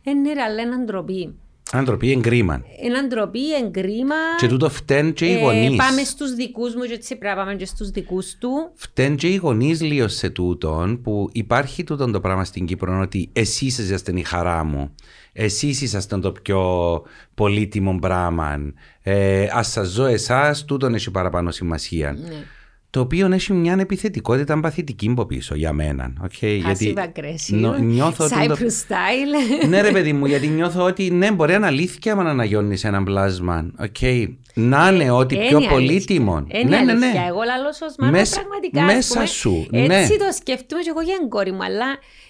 [0.04, 1.38] Ε, ναι, ρε, αλλά είναι ντροπή.
[1.74, 2.64] Άνθρωποι εγκρίμαν.
[2.84, 4.14] Είναι ντροπή, εγκρίμα.
[4.38, 5.76] Και τούτο φταίνουν και οι Ε, γονείς.
[5.76, 8.50] πάμε στους δικούς μου, και έτσι πρέπει να πάμε και στους δικούς του.
[8.74, 13.28] Φταίνουν και οι γονείς λίγο σε τούτον που υπάρχει τούτον το πράγμα στην Κύπρο ότι
[13.32, 14.94] εσεί είσαστε η χαρά μου.
[15.32, 16.62] Εσεί είσαστε το πιο
[17.34, 18.72] πολύτιμο πράγμα.
[19.02, 22.12] Ε, Α σας ζω εσάς, τούτον έχει παραπάνω σημασία.
[22.12, 22.34] Ναι.
[22.92, 26.12] Το οποίο έχει μια επιθετικότητα παθητική από πίσω για μένα.
[26.22, 27.58] Okay, Passive aggressive.
[27.60, 29.68] νο- νιώθω ότι το- Cyprus style.
[29.68, 32.84] ναι, ρε παιδί μου, γιατί νιώθω ότι ναι, μπορεί να είναι αλήθεια άμα να αναγιώνεις
[32.84, 33.70] ένα πλάσμα.
[33.82, 34.26] Okay.
[34.54, 35.74] Να είναι ότι Είναι πιο αλήθεια.
[35.76, 36.46] πολύτιμο.
[36.48, 36.96] Είναι ναι, ναι, αλήθεια.
[37.20, 37.26] ναι.
[37.28, 38.84] Εγώ λαλώ ως μάνα Μέσα- πραγματικά.
[38.84, 40.18] ας μέσα πούμε, σου, Έτσι ναι.
[40.18, 41.86] το σκέφτομαι και εγώ για την κόρη μου, αλλά...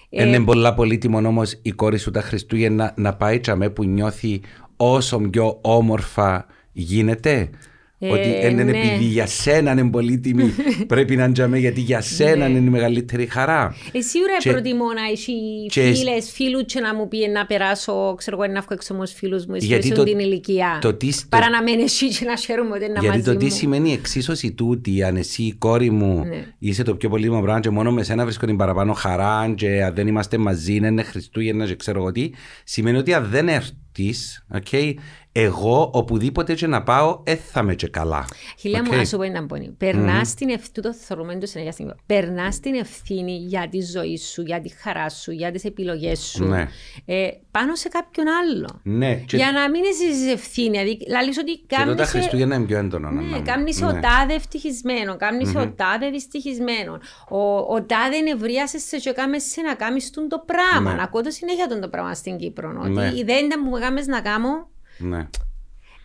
[0.09, 4.41] ε, Είναι πολλά πολύτιμο όμως η κόρη σου τα Χριστούγεννα να πάει τσαμέ που νιώθει
[4.77, 7.49] όσο πιο όμορφα γίνεται.
[8.07, 8.77] Ε, ότι δεν είναι ναι.
[8.77, 10.53] επειδή για σένα είναι πολύτιμη,
[10.87, 13.75] πρέπει να είναι τσαμέ γιατί για σένα είναι η μεγαλύτερη χαρά.
[13.91, 15.33] Ε, σίγουρα Και- προτιμώ να έχει
[15.69, 18.99] και- φίλες, φίλους και να μου πει να περάσω, ξέρω εγώ, να βγω έξω με
[19.03, 20.77] τους φίλους μου, Γιατί ίσως το- την ηλικία.
[20.81, 23.35] το τι- το- Παρά να μένει εσύ και να χαίρομαι ότι είναι Γιατί μαζί το
[23.37, 23.51] τι μου.
[23.51, 26.45] σημαίνει η εξίσωση τούτη, αν εσύ η κόρη μου Ναι.
[26.59, 29.93] είσαι το πιο πολύτιμο πράγμα και μόνο με σένα βρίσκω την παραπάνω χαρά και αν
[29.95, 32.29] δεν είμαστε μαζί, να είναι Χριστούγεννα και ξέρω εγώ τι,
[32.63, 34.93] σημαίνει ότι αν δεν έρθεις, okay,
[35.35, 38.25] εγώ οπουδήποτε και να πάω, δεν θα είμαι και καλά.
[38.59, 38.97] Χιλιά μου, Οκ.
[38.97, 39.69] να σου πω έναν πόνι.
[39.77, 44.41] Περνάς την ευθύνη, το θεωρούμε το συνέχεια στην Περνάς την ευθύνη για τη ζωή σου,
[44.41, 46.43] για τη χαρά σου, για τις επιλογές σου.
[46.45, 46.67] Ναι.
[47.05, 48.79] Ε, πάνω σε κάποιον άλλο.
[48.83, 50.69] Ναι, και Για να μην εσύ ευθύνη.
[50.69, 52.05] Δηλαδή, λαλείς ότι και τότε τα κάμνησε...
[52.05, 53.09] Χριστούγεννα είναι πιο έντονο.
[53.09, 53.41] να Ναι, πούμε.
[53.45, 53.91] κάμνησε Ναι.
[53.91, 56.99] ο τάδε ευτυχισμένο, κάμνησε ο τάδε δυστυχισμένο.
[57.29, 60.89] Ο, ο τάδε νευρίασες σε και κάμε σε να κάνεις τούν το πράγμα.
[60.91, 60.97] Ναι.
[60.97, 62.71] Να ακούω το συνέχεια τον το πράγμα στην Κύπρο.
[62.71, 63.07] Ναι.
[63.07, 64.71] Ότι δεν ήταν που με κάμες να κάνω.
[64.97, 65.27] Ναι.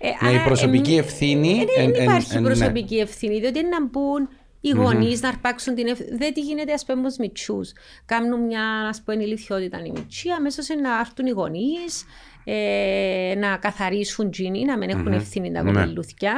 [0.00, 2.48] Ε, Ναι, η άρα, προσωπική εμ- ευθύνη, ε, εν- Δεν εν- υπάρχει εν- ναι.
[2.48, 4.28] προσωπική ευθύνη, διότι είναι να μπουν
[4.60, 6.16] οι γονείς να αρπάξουν την ευθύνη.
[6.16, 7.60] Δεν τι γίνεται, ας πούμε, με μητσού.
[8.04, 12.04] Κάνουν μια ας πούμε, ενηλικιότητα οι μητσοί, αμέσως να έρθουν οι γονείς,
[12.44, 15.72] ε, να καθαρίσουν τζίνι, να μην έχουν ευθύνη τα Ναι.
[15.72, 16.34] κοπελούθια.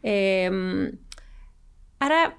[0.00, 0.86] Ε, μ,
[1.98, 2.38] άρα,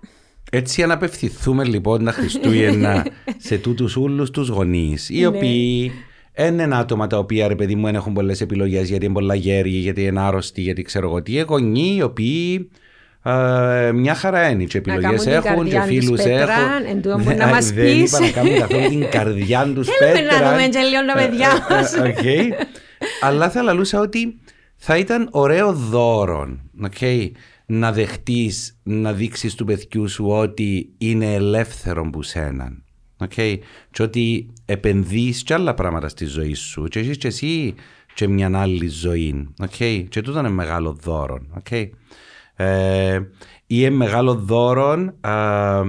[0.52, 3.06] Έτσι αναπευθυνθούμε λοιπόν τα Χριστούγεννα
[3.38, 5.28] σε τούτους όλους τους γονείς οι Ναι.
[5.28, 5.92] οποίοι
[6.38, 9.70] είναι άτομα τα οποία ρε παιδί μου δεν έχουν πολλές επιλογές γιατί είναι πολλά γέροι,
[9.70, 11.39] γιατί είναι άρρωστοι, γιατί ξέρω εγώ τι.
[11.39, 12.70] Γονείς οι οποίοι
[13.24, 16.54] ε, μια χαρά είναι και Να επιλογές κάνουν την έχουν και καρδιά τους φίλους πέτρα,
[16.54, 16.86] έχουν.
[16.89, 18.12] εν τούτο μπορεί Ναι, να μας Δεν πεις.
[18.12, 20.39] είπα να κάνουν καθόλου την καρδιά τους Θέλουμε πέτρα.
[20.41, 21.94] να δούμε και λίγο τα παιδιά Ε, ε, μας.
[21.94, 22.56] ε, οκ.
[23.22, 24.39] Αλλά θα λαλούσα ότι
[24.76, 27.02] θα ήταν ωραίο δώρο οκ,
[27.65, 32.84] να δεχτείς να δείξεις του παιδιού σου ότι είναι ελεύθερο που σέναν.
[33.30, 33.58] Okay.
[33.92, 37.74] Και ότι επενδύεις και άλλα πράγματα στη ζωή σου και έχεις και εσύ
[38.14, 39.54] και μια άλλη ζωή.
[39.62, 40.06] Okay.
[40.10, 41.40] Και τούτο είναι μεγάλο δώρο.
[41.64, 41.90] Okay.
[42.56, 43.16] Ε,
[43.68, 45.82] ή είναι μεγάλο δώρο α,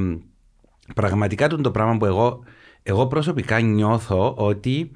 [0.95, 2.45] πραγματικά τούτο το πράγμα που εγώ,
[2.83, 4.91] εγώ προσωπικά νιώθω ότι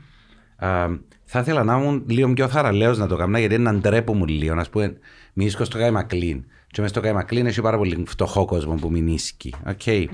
[0.57, 0.87] α,
[1.25, 4.55] θα ήθελα να ήμουν λίγο πιο θαραλέος να το κάνω γιατί είναι να ντρέπομαι λίγο.
[4.55, 4.99] Να πούμε,
[5.33, 6.45] μηνίσκω στο Κάι Μακλίν.
[6.77, 9.55] Και μέσα στο Κάι Μακλίν έχει πάρα πολύ φτωχό κόσμο που μηνίσκει.
[9.67, 10.05] Okay.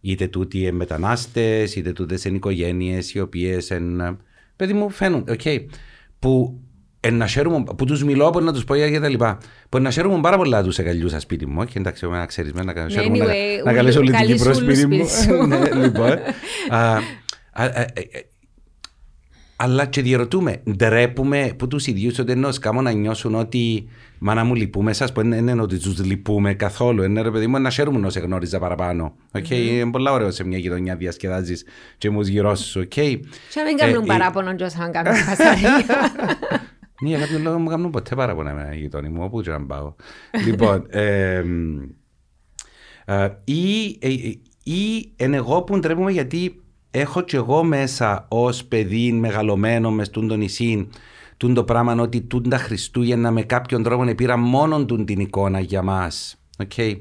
[0.00, 3.72] Είτε τούτοι είναι μετανάστες, είτε τούτες είναι οικογένειες οι οποίες.
[4.56, 5.24] Παιδί μου, φαίνουν.
[5.28, 5.64] Okay.
[6.18, 6.60] Που
[7.00, 9.38] εν να χαίρομαι, που τους μιλώ, μπορεί να τους πω για τα λοιπά.
[9.68, 11.64] Που να χαίρομαι πάρα πολλά τους εγκαλιούς στα σπίτι μου.
[11.64, 14.18] Και εντάξει, εγώ να ξέρεις με, να, χαίρομαι να, Ναι, anyway, να καλέσω όλη την
[14.18, 15.08] καλείς Κύπρο ούλους σπίτι μου.
[15.08, 15.46] σπίτι σου.
[15.46, 16.18] ναι, λοιπόν.
[19.60, 22.90] Α, α, α, α, αλλά και διερωτούμε, ντρέπουμε που τους ίδιους ότι εννοώ σκάμω να
[22.90, 27.02] νιώσουν ότι μάνα μου λυπούμε σας που δεν είναι ότι τους λυπούμε καθόλου.
[27.02, 29.14] Είναι ρε παιδί μου να χαίρομαι να σε γνώριζα παραπάνω.
[29.32, 31.64] Okay, Είναι πολλά ωραίο σε μια γειτονιά διασκεδάζεις
[31.98, 32.80] και μου γύρω σου.
[32.80, 33.20] Okay.
[33.52, 35.70] Και να μην κάνουν Ε, παράπονο και όσοι αν κάνουν φασαρία.
[37.00, 39.94] Ναι, για κάποιο λόγο μου κάνουν ποτέ παράπονα με γειτόνι μου, όπου και να πάω.
[40.46, 41.42] λοιπόν, ε,
[43.04, 48.64] ε, ή, ε, ε, ή εν εγώ που ντρέπομαι γιατί έχω κι εγώ μέσα ως
[48.64, 50.88] παιδί μεγαλωμένο μες τούν το νησί
[51.38, 55.60] τούν το πράγμα ότι τούν τα Χριστούγεννα με κάποιον τρόπο πήρα μόνο τούν την εικόνα
[55.60, 56.40] για μας.
[56.56, 57.00] Okay.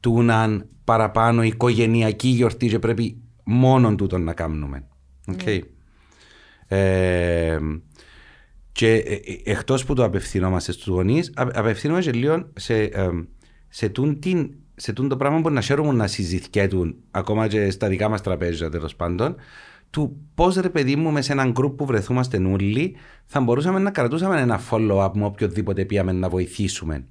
[0.00, 4.84] Τούναν παραπάνω οικογενειακή γιορτή και πρέπει μόνον τούτον να κάνουμε.
[5.36, 5.60] Okay.
[6.66, 7.58] Ε,
[8.72, 13.08] και ε, ε, εκτός που το απευθυνόμαστε στους γονείς, α- απευθύνομαστε και λίγο σε, ε,
[13.68, 17.88] σε, τούν την, σε τούν το πράγμα που να χαίρομαι να συζητιέτουν ακόμα και στα
[17.88, 19.36] δικά μας τραπέζια τέλος πάντων
[19.90, 23.90] του πώς ρε παιδί μου μες σε έναν γκρουπ που βρεθούμαστε όλοι θα μπορούσαμε να
[23.90, 27.04] κρατούσαμε ένα follow-up με οποιοδήποτε πήγαμε να βοηθήσουμε.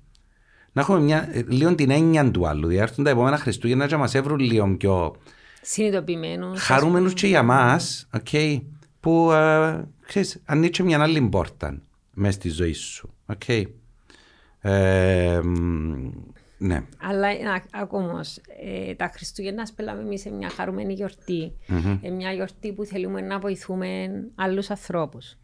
[0.71, 2.67] Να έχουμε μια, ε, λίγο την έννοια του άλλου.
[2.67, 5.15] Δηλαδή έρθουν τα επόμενα Χριστούγεννα και μας έβρουν λίγο πιο
[5.61, 6.61] Συνειδητοποιημένους.
[6.61, 8.61] χαρούμενους και για μας, okay,
[8.99, 11.81] που ε, ξέρεις, ανοίξει μια άλλη πόρτα
[12.13, 13.13] μέσα στη ζωή σου.
[13.37, 13.63] Okay.
[14.61, 16.09] Ε, μ,
[16.63, 16.83] ναι.
[17.01, 17.27] Αλλά
[17.71, 21.51] ακόμα όμως, ε, τα Χριστούγεννα σπέλαμε εμείς σε μια χαρούμενη γιορτή.
[22.01, 25.37] Ε, μια γιορτή που θέλουμε να βοηθούμε άλλους ανθρώπους.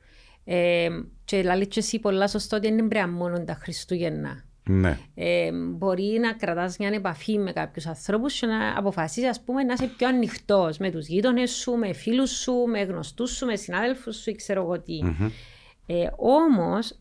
[0.43, 0.87] Ε,
[1.25, 4.43] και λέει και εσύ πολλά σωστό ότι δεν πρέπει μόνο τα Χριστούγεννα.
[4.63, 4.97] Ναι.
[5.15, 9.73] Ε, μπορεί να κρατάς μια επαφή με κάποιους ανθρώπους και να αποφασίσεις ας πούμε, να
[9.73, 14.15] είσαι πιο ανοιχτός με τους γείτονες σου, με φίλους σου, με γνωστούς σου, με συνάδελφους
[14.15, 14.99] σου ή ξέρω εγώ τι.
[15.85, 16.99] Ε, όμως,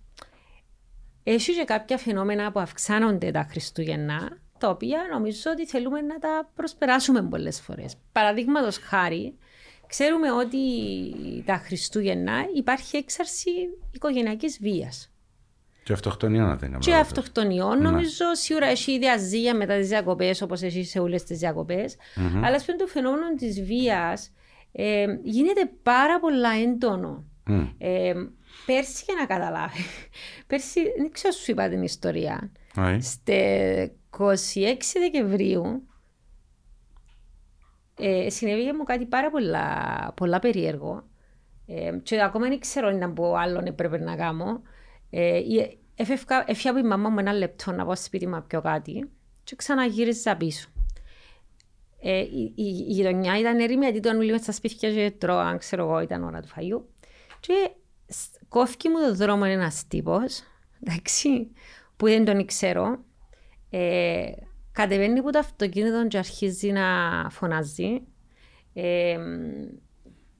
[1.33, 6.51] έχει και κάποια φαινόμενα που αυξάνονται τα Χριστούγεννα, τα οποία νομίζω ότι θέλουμε να τα
[6.55, 7.95] προσπεράσουμε πολλές φορές.
[8.13, 9.35] Παραδείγματος χάρη,
[9.87, 10.59] ξέρουμε ότι
[11.45, 13.51] τα Χριστούγεννα υπάρχει έξαρση
[13.93, 15.13] οικογενειακής βίας.
[15.85, 17.03] Και αυτοκτονία να δεν Και κάνω.
[17.03, 21.97] αυτοκτονιών, νομίζω σίγουρα έχει διαζύγια μετά τις διακοπές, όπως έχει σε όλες τις διακοπές.
[22.43, 24.33] Αλλά ας πούμε το φαινόμενο της βίας
[24.73, 27.25] ε, γίνεται πάρα πολλά έντονο.
[27.47, 27.67] Μμ.
[27.79, 28.13] Ε,
[28.73, 29.79] πέρσι για να καταλάβει.
[30.47, 32.53] Πέρσι, δεν ξέρω σου είπα την ιστορία.
[32.77, 33.01] Όχι.
[33.01, 34.25] Στε 26
[34.99, 35.89] Δεκεμβρίου
[38.01, 39.67] ε, συνέβη μου κάτι πάρα πολλά,
[40.17, 41.03] πολλά περίεργο
[41.67, 44.63] ε, και ακόμα δεν ξέρω αν από άλλον έπρεπε να κάνω.
[45.11, 48.33] Ε, η- εφεύκα- Έφυγα από η μαμά μου ένα λεπτό να πάω στο σπίτι μου
[48.35, 49.11] να πιω κάτι
[49.45, 50.69] και ξαναγύριζα πίσω.
[52.01, 55.59] Ε, η, η, η γειτονιά ήταν έρημη γιατί ήταν όλοι μες στα σπίτια και τρώγαν,
[55.59, 56.89] ξέρω εγώ, ήταν ώρα του φαγιού.
[57.41, 57.77] Και σ-
[58.49, 60.43] κόφηκε μου το δρόμο ένας τύπος,
[60.83, 61.51] εντάξει,
[61.97, 63.05] που δεν τον ξέρω.
[63.71, 64.31] Ε,
[64.73, 66.87] κατεβαίνει από το αυτοκίνητο και αρχίζει να
[67.31, 68.03] φωνάζει.
[68.73, 69.17] Ε,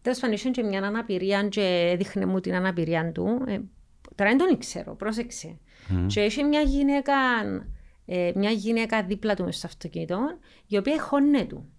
[0.03, 3.45] Τέλος πάντων, είχε και μια αναπηρία και έδειχνε μου την αναπηρία του.
[3.47, 3.59] Ε,
[4.15, 5.59] τώρα δεν τον ξέρω, πρόσεξε.
[6.07, 7.15] Και είχε μια γυναίκα,
[8.07, 11.73] ε, μια γυναίκα δίπλα του μες στο αυτοκίνητο, η οποία χώνε του.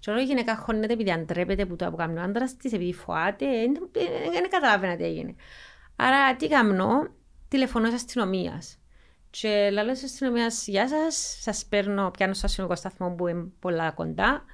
[0.00, 3.46] Και όλο η γυναίκα χώνεται επειδή αντρέπεται που το αποκάμει ο άντρας της, επειδή φοάται,
[3.46, 3.90] δεν
[4.32, 5.34] δεν καταλάβαινα τι έγινε.
[5.96, 7.08] Άρα τι κάνω,
[7.48, 8.78] τηλεφωνώ της αστυνομίας.
[9.30, 13.90] Και λέω της αστυνομίας, γεια σας, σας παίρνω, πιάνω στο αστυνομικό σταθμό που είναι πολλά
[13.90, 14.44] κοντά.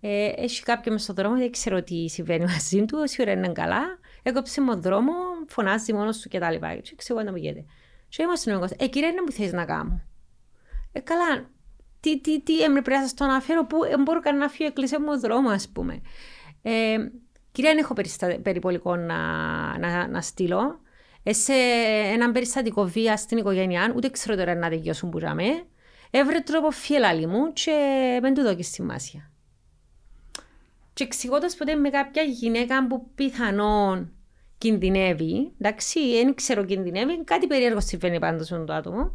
[0.00, 3.98] Ε, έχει κάποιον μες στον δρόμο, δεν ξέρω τι συμβαίνει μαζί του, σίγουρα είναι καλά.
[4.22, 5.12] Έκοψε μου δρόμο,
[5.48, 6.66] φωνάζει μόνος του κτλ.
[6.82, 7.64] Και ξέρω να μου γίνεται.
[8.08, 10.02] Και είμαι αστυνομικός, ε κύριε, να μου θέλεις να κάνω.
[10.92, 11.50] Ε, καλά,
[12.00, 15.00] τι, τι, τι έπρεπε να σας το αναφέρω, που δεν μπορώ καν να φύγω, έκλεισε
[15.00, 16.00] μου ο δρόμο, ας πούμε.
[16.62, 16.96] Ε,
[17.52, 17.94] κυρία, δεν έχω
[18.42, 19.18] περιπολικό να,
[19.78, 20.80] να, να στείλω.
[21.22, 21.52] Ε, σε
[22.12, 25.44] έναν περιστατικό βία στην οικογένεια, ούτε ξέρω τώρα να τελειώσουν που ζαμε.
[26.10, 27.72] Έβρε τρόπο φιελάλη μου και
[28.20, 29.30] δεν του δώκει σημασία.
[30.92, 34.12] Και εξηγώντας ποτέ με κάποια γυναίκα που πιθανόν
[34.58, 39.14] κινδυνεύει, εντάξει, δεν ξέρω κινδυνεύει, κάτι περίεργο συμβαίνει πάντως με το άτομο,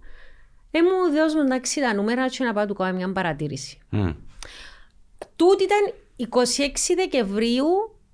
[0.80, 3.78] ε, μου δώσουν εντάξει τα νούμερα και να πάω του κάνω μια παρατήρηση.
[3.92, 4.16] Mm.
[5.36, 5.94] Τούτη ήταν
[6.30, 7.66] 26 Δεκεμβρίου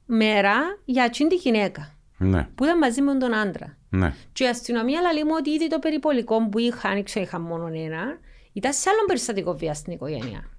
[0.05, 1.95] μέρα για εκείνη τη γυναίκα.
[2.17, 2.47] Ναι.
[2.55, 3.77] Που ήταν μαζί με τον άντρα.
[3.89, 4.13] Ναι.
[4.33, 8.19] Και η αστυνομία λέει μου ότι ήδη το περιπολικό που είχα, αν είχα μόνο ένα,
[8.53, 10.49] ήταν σε άλλο περιστατικό βία στην οικογένεια.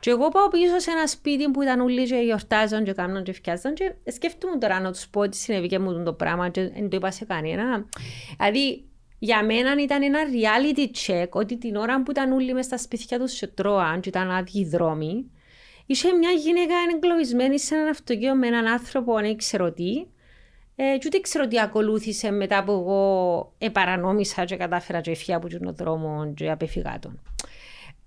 [0.00, 3.32] Και εγώ πάω πίσω σε ένα σπίτι που ήταν όλοι και γιορτάζαν και κάνουν και
[3.32, 6.88] φτιάζαν και σκέφτομαι τώρα να τους πω ότι συνέβη και μου το πράγμα και δεν
[6.88, 7.86] το είπα σε κανένα.
[8.38, 8.84] Δηλαδή,
[9.22, 13.18] για μένα ήταν ένα reality check ότι την ώρα που ήταν όλοι μες στα σπίτια
[13.18, 15.30] τους σε τρώαν και ήταν άδειοι δρόμοι,
[15.86, 20.06] είχε μια γυναίκα εγκλωβισμένη σε έναν αυτοκίνητο με έναν άνθρωπο, δεν ξέρω τι,
[20.76, 25.48] ε, και ούτε ξέρω τι ακολούθησε μετά που εγώ επαρανόμησα και κατάφερα και φύγα από
[25.48, 27.20] τον δρόμο και απεφυγά τον.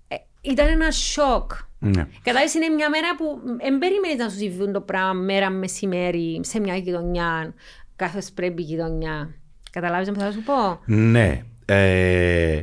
[0.07, 1.51] Ε, ήταν ένα σοκ.
[1.79, 2.07] Ναι.
[2.23, 6.59] Κατάλαβες είναι μια μέρα που δεν περιμένεις να σου συμβούν το πράγμα μέρα μεσημέρι σε
[6.59, 7.53] μια γειτονιά,
[7.95, 9.35] κάθε πρέπει γειτονιά.
[9.75, 11.41] Καταλάβεις τι θα σου πω; Ναι.
[11.65, 12.61] Ε,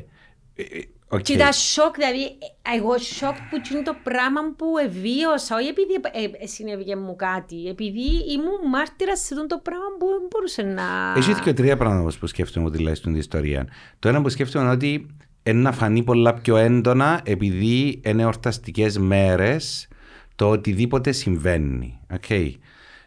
[1.14, 1.22] Okay.
[1.22, 2.38] Και ήταν σοκ, δηλαδή,
[2.74, 7.68] εγώ σοκ που είναι το πράγμα που εβίωσα, όχι επειδή ε, ε, συνέβηκε μου κάτι,
[7.68, 10.82] επειδή ήμουν μάρτυρας σε αυτό το πράγμα που δεν μπορούσε να...
[11.16, 13.66] Έχει και τρία πράγματα που σκέφτομαι ότι λέει στην ιστορία.
[13.98, 15.06] Το ένα που σκέφτομαι είναι ότι
[15.42, 19.88] είναι να φανεί πολλά πιο έντονα επειδή είναι εορταστικές μέρες
[20.34, 22.00] το οτιδήποτε συμβαίνει.
[22.20, 22.52] Okay.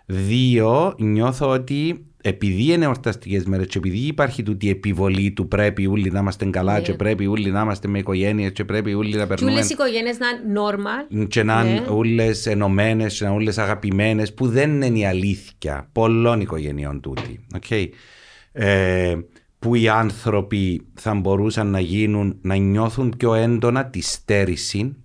[0.06, 6.12] Δύο, νιώθω ότι επειδή είναι εορταστικέ μέρες και επειδή υπάρχει τούτη επιβολή του πρέπει όλοι
[6.12, 6.84] να είμαστε καλά, yeah.
[6.84, 9.52] και πρέπει όλοι να είμαστε με οικογένειες, και πρέπει όλοι να περνούμε.
[9.52, 11.28] Και όλες οι οικογένειες να είναι normal.
[11.28, 11.96] Και να είναι yeah.
[11.96, 17.46] όλες ενωμένες, και να είναι όλες αγαπημένες, που δεν είναι η αλήθεια πολλών οικογενειών τούτη.
[17.60, 17.88] Okay.
[18.52, 19.16] Ε,
[19.60, 24.96] που οι άνθρωποι θα μπορούσαν να γίνουν, να νιώθουν πιο έντονα τη στέρηση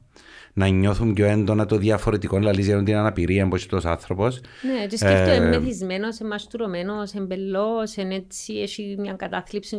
[0.60, 4.40] να νιώθουν πιο έντονα το διαφορετικό, δηλαδή για την αναπηρία που έχει τόσο άνθρωπος.
[4.62, 9.76] Ναι, και σκέφτομαι, ε, μεθυσμένο, μαστουρωμένος, εμπελό, έτσι, έχει μια κατάθλιψη.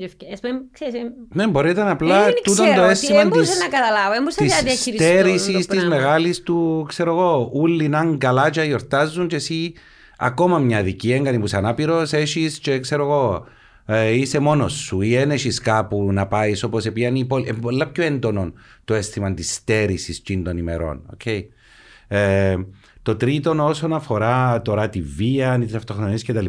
[1.33, 3.29] Ναι, μπορεί να απλά ε, τούτο το αίσθημα
[4.35, 9.73] τη στέρησης της μεγάλης του, ξέρω εγώ, όλοι να είναι καλά και γιορτάζουν και εσύ
[10.17, 13.45] ακόμα μια δική έγκανη που είσαι ανάπηρος, έχεις και ξέρω εγώ
[13.93, 17.19] ε, είσαι μόνος σου ή δεν έχεις κάπου να πάεις όπως επιάνει.
[17.19, 18.53] Είναι πολλά πιο έντονο
[18.85, 21.01] το αίσθημα της στέρησης των ημερών.
[21.17, 21.43] Okay.
[22.07, 22.55] Ε,
[23.01, 26.45] το τρίτο, όσον αφορά τώρα τη βία, τι αυτοκτονίε κτλ.,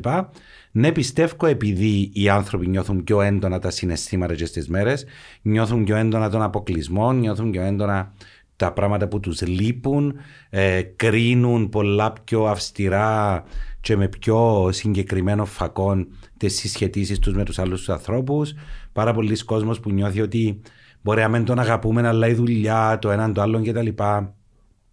[0.73, 5.05] ναι, πιστεύω επειδή οι άνθρωποι νιώθουν πιο έντονα τα συναισθήματα και στις μέρες,
[5.43, 8.13] νιώθουν πιο έντονα τον αποκλεισμό, νιώθουν πιο έντονα
[8.57, 10.15] τα πράγματα που τους λείπουν,
[10.51, 13.45] ε, κρίνουν πολλά πιο αυστηρά
[13.83, 18.55] και με πιο συγκεκριμένο φακόν τις συσχετήσει τους με τους άλλους ανθρώπους.
[18.93, 20.61] Πάρα πολλοί κόσμος που νιώθει ότι
[21.03, 23.89] μπορεί να μην τον αγαπούμε, αλλά η δουλειά, το έναν το άλλο κτλ.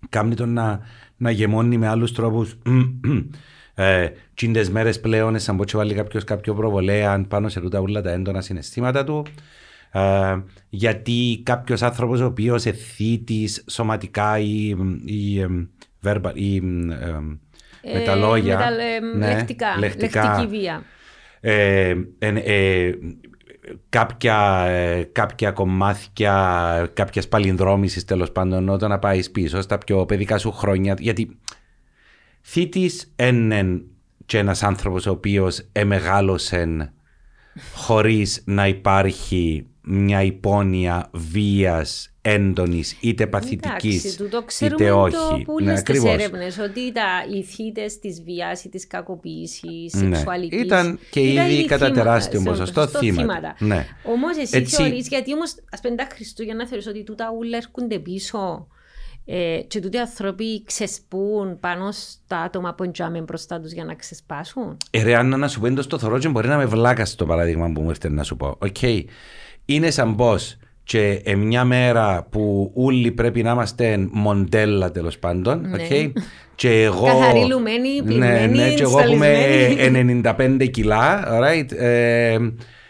[0.09, 0.79] Κάνει τον να,
[1.17, 2.57] να γεμώνει με άλλους τρόπους.
[3.73, 4.07] ε,
[4.45, 8.41] μέρες μέρες πλέον, σαν πω βάλει κάποιος κάποιο προβολέα πάνω σε τούτα όλα τα έντονα
[8.41, 9.25] συναισθήματα του.
[9.91, 10.37] Ε,
[10.69, 14.75] γιατί κάποιος άνθρωπος ο οποίος εθίτης σωματικά ή,
[15.05, 15.45] ή, ή,
[16.33, 16.61] ή
[17.93, 18.57] με τα λόγια.
[18.57, 20.83] Με τα, ε, ναι, λεκτικά, λεκτικά, λεκτική βία.
[21.41, 22.91] Ε, ε,
[23.89, 24.67] κάποια,
[25.11, 30.95] κάποια κομμάτια κάποια παλινδρόμηση τέλος πάντων όταν να πάεις πίσω στα πιο παιδικά σου χρόνια
[30.99, 31.39] γιατί
[32.41, 33.83] θήτης ένεν
[34.25, 36.93] και ένας άνθρωπος ο οποίος εμεγάλωσε
[37.73, 44.19] χωρίς να υπάρχει μια υπόνοια βίας έντονης είτε παθητικής
[44.59, 45.15] είτε όχι.
[45.15, 50.15] Το που ναι, στις έρευνες ότι τα, οι θήτε της βίας ή της κακοποίησης ναι.
[50.15, 50.61] σεξουαλικής.
[50.61, 53.55] Ήταν και ήδη κατά τεράστιο ποσοστό θύματα.
[53.59, 53.85] Ναι.
[54.03, 54.75] Όμως εσύ Έτσι...
[54.75, 58.67] θεωρείς, γιατί όμως ας πούμε τα Χριστούγεννα θεωρείς ότι τούτα ούλα έρχονται πίσω.
[59.25, 64.77] Ε, και τούτοι άνθρωποι ξεσπούν πάνω στα άτομα που εντιάμε μπροστά τους για να ξεσπάσουν;
[64.91, 67.25] Ε, ρε, Άννα, να σου πω εντός το θωρό και μπορεί να με βλάκα στο
[67.25, 68.57] παράδειγμα που μου ήρθε να σου πω.
[68.61, 69.03] Okay.
[69.71, 70.35] Είναι σαν πώ
[70.83, 75.61] και ε, μια μέρα που όλοι πρέπει να είμαστε μοντέλα τέλος πάντων.
[75.61, 75.87] Ναι.
[75.89, 76.11] Okay,
[76.55, 77.05] και εγώ.
[77.05, 81.27] Καθαριλουμένοι, ναι, ναι, και εγώ έχουμε 95 κιλά.
[81.41, 82.37] Right, ε,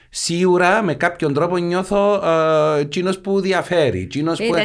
[0.09, 2.13] σίγουρα με κάποιον τρόπο νιώθω
[2.75, 4.07] ε, που διαφέρει.
[4.15, 4.55] Ήταν που...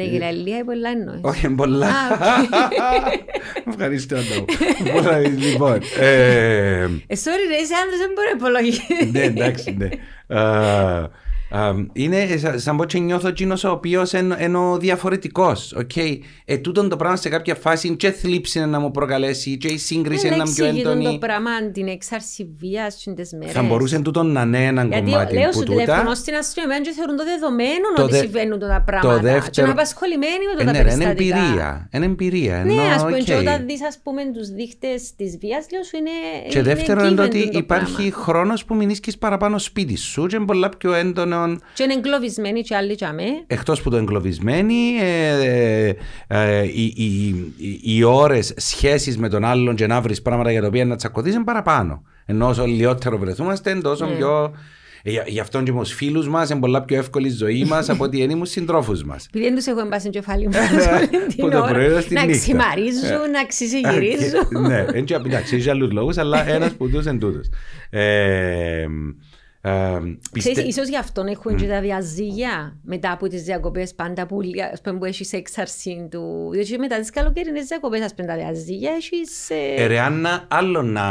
[0.00, 1.88] 95 κιλά, λίγα ή πολλά εννοείς; Όχι, πολλά.
[3.68, 4.16] Ευχαριστώ.
[4.94, 5.78] Πολλά, λοιπόν.
[6.00, 9.10] Ε, sorry, ρε, είσαι άντρας, δεν μπορεί να υπολογίσει.
[9.12, 9.88] Ναι, εντάξει, ναι.
[11.92, 15.74] Είναι σαν πως και νιώθω εκείνος ο οποίος είναι ο διαφορετικός.
[15.78, 16.18] Okay.
[16.44, 20.28] Ε, τούτον το πράγμα σε κάποια φάση και θλίψη να μου προκαλέσει και η σύγκριση
[20.28, 21.04] να είναι πιο έντονη.
[21.04, 23.52] το πράγμα την έξαρση βίας στις μέρες.
[23.52, 25.80] Θα μπορούσε τούτον να είναι ένα Γιατί κομμάτι λέω που σου τούτα.
[25.82, 29.16] τηλεφωνώ στην αστυνομία και θεωρούν το δεδομένο Το ότι δε- συμβαίνουν τα πράγματα.
[29.16, 31.36] Και δεύτερο- να απασχολημένοι με το Ε, τα ναι, ρε, είναι περιστατικά.
[31.38, 31.88] εμπειρία.
[31.92, 32.64] Είναι εμπειρία.
[32.64, 33.40] Ναι, ενώ, ας πούμε, και οκ.
[33.40, 36.10] όταν δεις ας πούμε τους δείχτες της βίας, λέω σου είναι
[36.48, 38.24] Και είναι δεύτερον είναι given ότι το υπάρχει πράγμα.
[38.24, 41.41] χρόνος που μην ίσκεις παραπάνω σπίτι σου και είναι πολλά πιο έντονο
[41.74, 43.22] Και είναι εγκλωβισμένοι και άλλοι για με.
[43.46, 45.94] εκτός που το εγκλωβισμένοι ε, ε,
[46.26, 47.26] ε, οι, οι,
[47.56, 50.96] οι, οι ώρες σχέσεις με τον άλλον και να βρεις πράγματα για τα οποία να
[50.96, 52.02] τσακωθείς είναι παραπάνω.
[52.26, 54.14] Ενώ όσο λιότερο βρεθούμαστε τόσο Ναι.
[54.14, 54.54] πιο...
[55.04, 57.64] Ε, Γι' γι' αυτόν και με τους φίλους μας είναι πολλά πιο εύκολη η ζωή
[57.64, 59.26] μας από ότι είναι με τους συντρόφους μας.
[59.26, 60.52] Επειδή δεν τους έχω εμπάσει κεφάλι μου
[61.36, 62.40] Που το πρωί ως τη να νύχτα.
[62.40, 64.66] ξημαρίζουν, να ξυζυγυρίζουν.
[64.68, 67.48] ναι, έτσι εντάξει, έχει άλλους λόγους, αλλά ένας που τους είναι τούτος.
[69.64, 69.98] Ε, ε,
[70.32, 74.40] πιστε- Ξέρεις, ίσως γι' αυτόν έχουν και τα διαζύγια μετά από τις διακοπές πάντα που,
[74.72, 76.48] ας πούμε, που έχεις έξαρση του...
[76.52, 79.50] Διότι μετά τις καλοκαιρινές διακοπές, ας πούμε, τα διαζύγια έχεις...
[79.50, 81.02] ε, Ε, ρε Άννα, άλλο να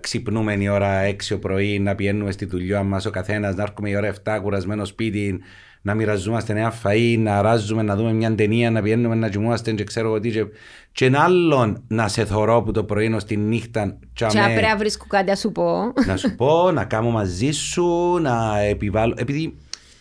[0.00, 3.90] ξυπνούμε η ώρα 6 το πρωί, να πηγαίνουμε στη δουλειά μας ο καθένας, να έρχομαι
[3.90, 5.40] η ώρα 7 κουρασμένο σπίτι,
[5.82, 9.84] να μοιραζόμαστε νέα φαΐ, να ράζουμε, να δούμε μια ταινία, να πηγαίνουμε να κοιμούμαστε και
[9.84, 10.30] ξέρω εγώ τι.
[10.30, 10.44] Και,
[10.92, 14.46] και ένα άλλον να σε θωρώ που το πρωί ως τη νύχτα Και τσαμέ, να
[14.46, 15.92] πρέπει να βρίσκω κάτι να σου πω.
[16.06, 19.14] να σου πω, να κάνω μαζί σου, να επιβάλλω.
[19.16, 19.56] Επειδή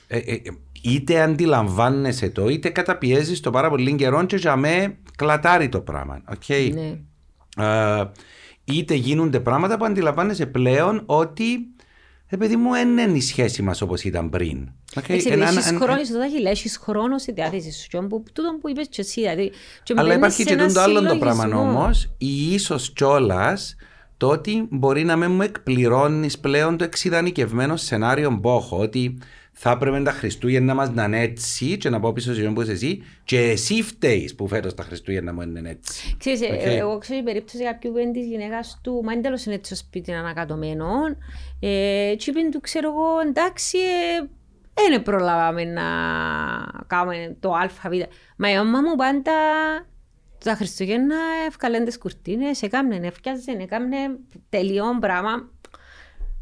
[0.07, 0.39] ε, ε, ε,
[0.81, 6.21] είτε αντιλαμβάνεσαι το, είτε καταπιέζεις το πάρα πολύ καιρό και για με κλατάρει το πράγμα.
[6.33, 6.71] Okay.
[6.73, 6.97] Ναι.
[7.65, 8.03] Ε,
[8.63, 11.43] είτε γίνονται πράγματα που αντιλαμβάνεσαι πλέον ότι
[12.31, 14.69] ε, παιδί μου, δεν είναι η σχέση μας όπως ήταν πριν.
[14.95, 17.87] Okay, Έτσι, ένα- έχεις ένα- χρόνος, στο τάχει έχεις χρόνος στη διάθεσης σου.
[17.87, 19.51] Και που- Τούτο που είπες και εσύ, δηλαδή.
[19.83, 21.69] και Αλλά μπαίνεις υπάρχει σε και ένα τούτο άλλο το πράγμα συλλογισμό.
[21.71, 23.75] όμως, ή ίσως κιόλας
[24.17, 28.77] το ότι μπορεί να μην μου εκπληρώνεις πλέον το εξειδανικευμένο σενάριο που έχω.
[28.79, 29.17] Ότι
[29.61, 32.71] θα έπρεπε τα Χριστούγεννα μας να είναι έτσι, και να πω πίσω σε που είσαι
[32.71, 36.15] εσύ, και εσύ φταίεις που φέτος τα Χριστούγεννα μου είναι έτσι.
[36.19, 36.61] Ξέρεις, ε, Οκ.
[36.61, 39.75] εγώ ξέρω η περίπτωση κάποιου που είναι της γυναίκας του, μα είναι τέλος είναι έτσι
[39.75, 40.87] στο σπίτι ανακατωμένο.
[41.59, 45.83] Ε, και είπε του, ξέρω εγώ, εντάξει, ε, δεν προλάβαμε να
[46.87, 47.93] κάνουμε το ΑΒ.
[48.35, 49.31] Μα η μάμα μου πάντα
[50.43, 51.15] τα Χριστούγεννα
[51.47, 53.97] εύκαλλεν τις κουρτίνες, έκαμνε, έφτιαζε, έκαμνε
[54.49, 55.49] τέθκοιον πράγμα.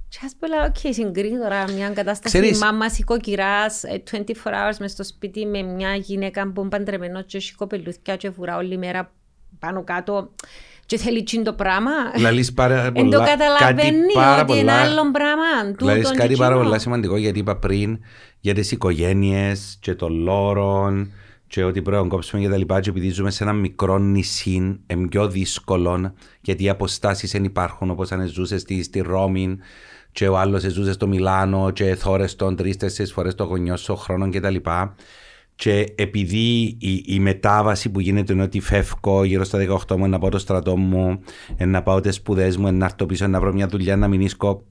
[0.10, 4.20] Και ας πω, λέω, οκ, συγκρίνει τώρα μια κατάσταση Ξέρεις- μάμας οικοκυράς ε, 24
[4.54, 8.58] hours μες στο σπίτι με μια γυναίκα που είναι παντρεμένο και έχει κοπελλούθκια και βουρά
[8.58, 9.12] όλη μέρα
[9.60, 10.30] πάνω κάτω
[10.86, 11.92] και θέλει τσιν το πράγμα.
[12.20, 15.44] Λαλείς πάρα Εν το πολλά, κάτι καταλαβαίνει πάρα ότι είναι πολλά, άλλο πράγμα.
[15.82, 16.64] λαλείς τούτον κάτι και πάρα εκείνο.
[16.68, 18.00] πολλά σημαντικό γιατί είπα πριν
[18.40, 21.12] για τις οικογένειες και των λόρων
[21.48, 24.80] και ότι πρέπει να κόψουμε και τα λοιπά και επειδή ζούμε σε ένα μικρό νησί
[24.88, 29.58] είναι πιο δύσκολο γιατί οι αποστάσεις δεν υπάρχουν όπως αν ζούσες στη, στη Ρώμη
[30.18, 34.30] και ο άλλος ζούσε στο Μιλάνο και θόρες τον τρεις-τέσσερις φορές το γονιό σου χρόνο
[34.30, 34.96] και τα λοιπά.
[35.56, 40.20] Και επειδή η, η μετάβαση που γίνεται είναι ότι φεύγω γύρω στα 18 μου να
[40.20, 41.20] πάω το στρατό μου,
[41.58, 44.08] ε, να πάω τις σπουδές μου, ε, να έρθω πίσω να βρω μια δουλειά να
[44.08, 44.64] μην ίσκω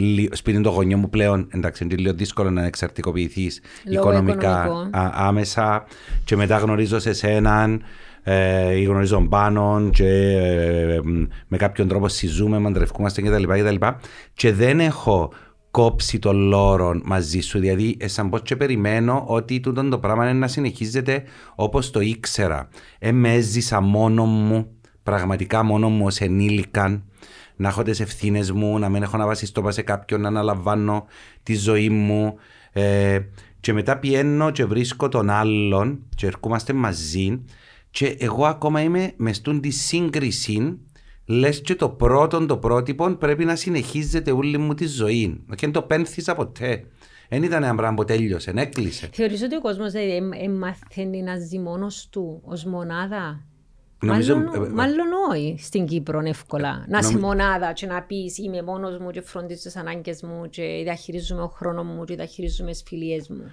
[0.00, 5.00] λι- σπίτι των γονιών μου πλέον, εντάξει, είναι λίγο δύσκολο να εξαρτικοποιηθείς Λόγω οικονομικά οικονομικών.
[5.00, 5.84] α- άμεσα.
[6.24, 7.82] Και μετά γνωρίζω σε σέναν
[8.26, 13.42] ε, ή γνωρίζω πάνω και ε, μ, με κάποιον τρόπο συζούμε, μαντρευκούμαστε κτλ.
[13.42, 13.94] Και,
[14.34, 15.32] και δεν έχω
[15.70, 17.58] κόψει το λόρο μαζί σου.
[17.58, 21.22] Δηλαδή, ε, σαν πως και περιμένω ότι τούτο το πράγμα είναι να συνεχίζεται
[21.54, 22.68] όπως το ήξερα.
[22.98, 24.66] Ε, με έζησα μόνο μου,
[25.02, 27.04] πραγματικά μόνο μου ως ενήλικαν,
[27.56, 31.06] να έχω τις ευθύνες μου, να μην έχω να βασιστώ σε κάποιον, να αναλαμβάνω
[31.42, 32.34] τη ζωή μου.
[32.72, 33.20] Ε,
[33.60, 37.44] και μετά πιένω και βρίσκω τον άλλον και ερχόμαστε μαζί
[37.94, 40.78] και εγώ ακόμα είμαι μες στούν τη σύγκριση
[41.26, 45.44] λες και το πρώτο το πρότυπο πρέπει να συνεχίζεται όλη μου τη ζωή.
[45.48, 46.84] Και δεν το πένθησα ποτέ.
[47.28, 49.08] Δεν ήταν ένα πράγμα που τέλειωσε, έκλεισε.
[49.12, 53.40] Θεωρείς ότι ο κόσμος δηλαδή, εμ- εμαθαίνει να ζει μόνος του ως μονάδα;
[54.02, 56.84] Νομίζω- μάλλον, ε, ε, μάλλον όχι στην Κύπρο εύκολα.
[56.88, 60.48] Να είσαι Νομι- μονάδα και να πεις είμαι μόνος μου και φροντίζω τις ανάγκες μου
[60.50, 63.50] και διαχειρίζομαι ο χρόνος μου και διαχειρίζομαι τις φιλίες μου.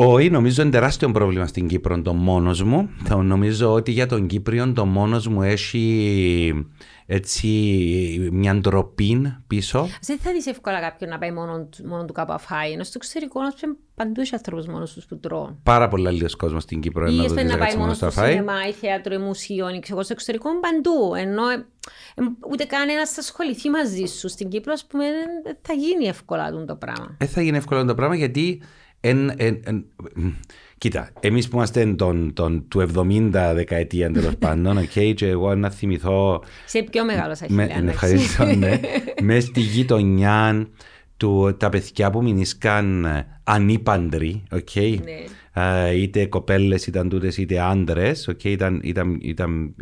[0.00, 2.90] Όχι, νομίζω είναι τεράστιο πρόβλημα στην Κύπρο το μόνος μου.
[3.04, 6.66] Θα νομίζω ότι για τον Κύπριο το μόνος μου έχει
[7.06, 7.48] έτσι
[8.32, 9.88] μια ντροπή πίσω.
[10.02, 12.72] Δεν θα δεις εύκολα κάποιον να πάει μόνο, του- μόνο του κάπου αφάει.
[12.72, 15.56] Ενώ στο εξωτερικό ας πούμε, παντού έχει ανθρώπους μόνος τους που τρώνε.
[15.62, 17.78] Πάρα πολλά λίγος κόσμος στην Κύπρο Ή να ας το πούμε, να δεις πάει έτσι
[17.78, 18.30] μόνος μόνο στο στο φάι.
[18.32, 21.14] σινεμά ή θέατρο ή μουσείο ή ξέρω, στο εξωτερικό είναι παντού.
[21.14, 21.54] Ενώ ε,
[22.14, 24.28] ε, ούτε κανένας θα ασχοληθεί μαζί σου.
[24.28, 25.04] Στην Κύπρο, ας πούμε,
[25.44, 27.14] δεν θα γίνει εύκολα τούτο το πράγμα.
[27.18, 28.62] Δεν θα γίνει εύκολο το πράγμα γιατί.
[29.00, 29.84] Εν, εν, εν,
[30.14, 30.28] μ,
[30.78, 35.70] κοίτα, εμείς που είμαστε τον, τον, του 70 δεκαετία τέλος πάντων, okay, και εγώ να
[35.70, 36.42] θυμηθώ.
[36.66, 37.82] Σε πιο μεγάλο Με, αχιλέα.
[37.82, 38.80] ναι, ευχαριστώ, ναι.
[39.22, 40.68] μες στη γειτονιά
[41.16, 43.06] του, τα παιδιά που μείνησαν
[43.44, 44.98] ανήπαντροι, okay?
[45.04, 45.24] Ναι.
[45.58, 48.28] Uh, είτε κοπέλες ήταν τούτες είτε άντρες.
[48.32, 48.44] Okay?
[48.44, 49.74] Ήταν, ήταν, ήταν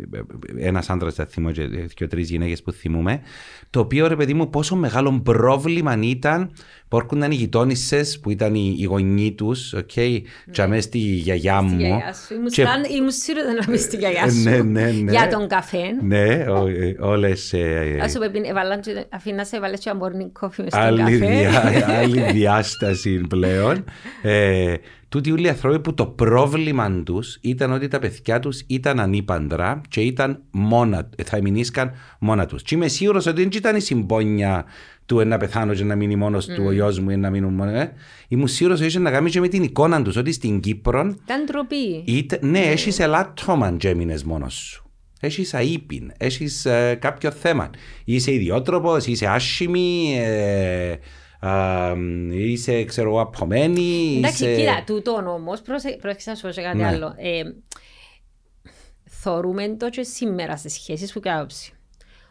[0.57, 1.51] ένας άντρας, θα θυμώ,
[1.93, 3.21] και τρεις γυναίκες που θυμούμε.
[3.69, 6.51] Το οποίο ρε παιδί μου, πόσο μεγάλο πρόβλημα ήταν
[6.87, 10.21] που έρχονταν οι γειτόνισσες που ήταν οι, οι γονεί τους, okay?
[10.57, 10.67] ναι.
[10.67, 11.79] μέσα στη γιαγιά μου.
[12.13, 12.65] Στη και...
[12.97, 14.43] Ήμουν σίγουρη να πεις στη γιαγιά σου.
[14.43, 15.11] ναι, ναι, ναι.
[15.11, 15.83] Για τον καφέ.
[16.01, 16.45] Ναι,
[16.99, 17.53] όλες.
[18.03, 18.41] Α σου πει,
[19.09, 21.85] αφήνα σε βάλε και ένα κόφι μες στον καφέ.
[21.97, 23.83] Άλλη διάσταση πλέον.
[25.07, 28.99] Ε, τούτοι όλοι οι άνθρωποι που το πρόβλημα τους ήταν ότι τα παιδιά τους ήταν
[28.99, 32.61] ανήπαντρα και ήταν μόνα, θα μείνισκαν μόνα τους.
[32.61, 34.65] Και είμαι σίγουρος ότι δεν ήταν η συμπόνια
[35.05, 36.55] του να πεθάνω και να μείνει μόνος mm.
[36.55, 37.71] του ο γιος μου ή να μείνουν μόνο.
[37.71, 37.93] Ε.
[38.27, 41.15] Ήμουν σίγουρος ότι είχε να κάνει και με την εικόνα τους ότι στην Κύπρο.
[41.23, 42.37] Ήταν ντροπή.
[42.41, 42.71] ναι, mm.
[42.71, 44.81] έχεις ελάττωμα και έμεινες μόνος σου.
[45.19, 47.69] Έχεις αείπιν, έχεις ε, κάποιο θέμα.
[48.05, 50.95] Είσαι ιδιότροπος, είσαι άσχημη, ε,
[52.31, 54.15] είσαι, ξέρω εγώ, απομένη.
[54.17, 54.55] Εντάξει, είσαι...
[54.55, 56.85] κοίτα, τούτο όμως, πρόσεξα να σου πω κάτι ναι.
[56.85, 57.13] άλλο.
[57.17, 57.41] Ε,
[59.05, 61.47] θορούμε το και σήμερα σε σχέσεις που κάνω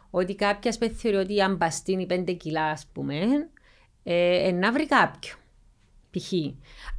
[0.09, 3.15] ότι κάποια σπέθη θεωρεί ότι αν μπαστίνει πέντε κιλά, ας πούμε,
[4.03, 5.33] ε, να βρει κάποιο.
[6.11, 6.31] Π.χ.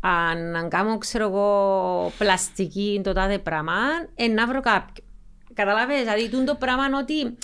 [0.01, 3.73] Αν, αν κάνω, ξέρω εγώ, πλαστική το τάδε πράγμα,
[4.15, 5.05] ε, να βρω κάποιο.
[5.55, 7.37] Καταλαβαίνεις, δηλαδή το πράγμα ότι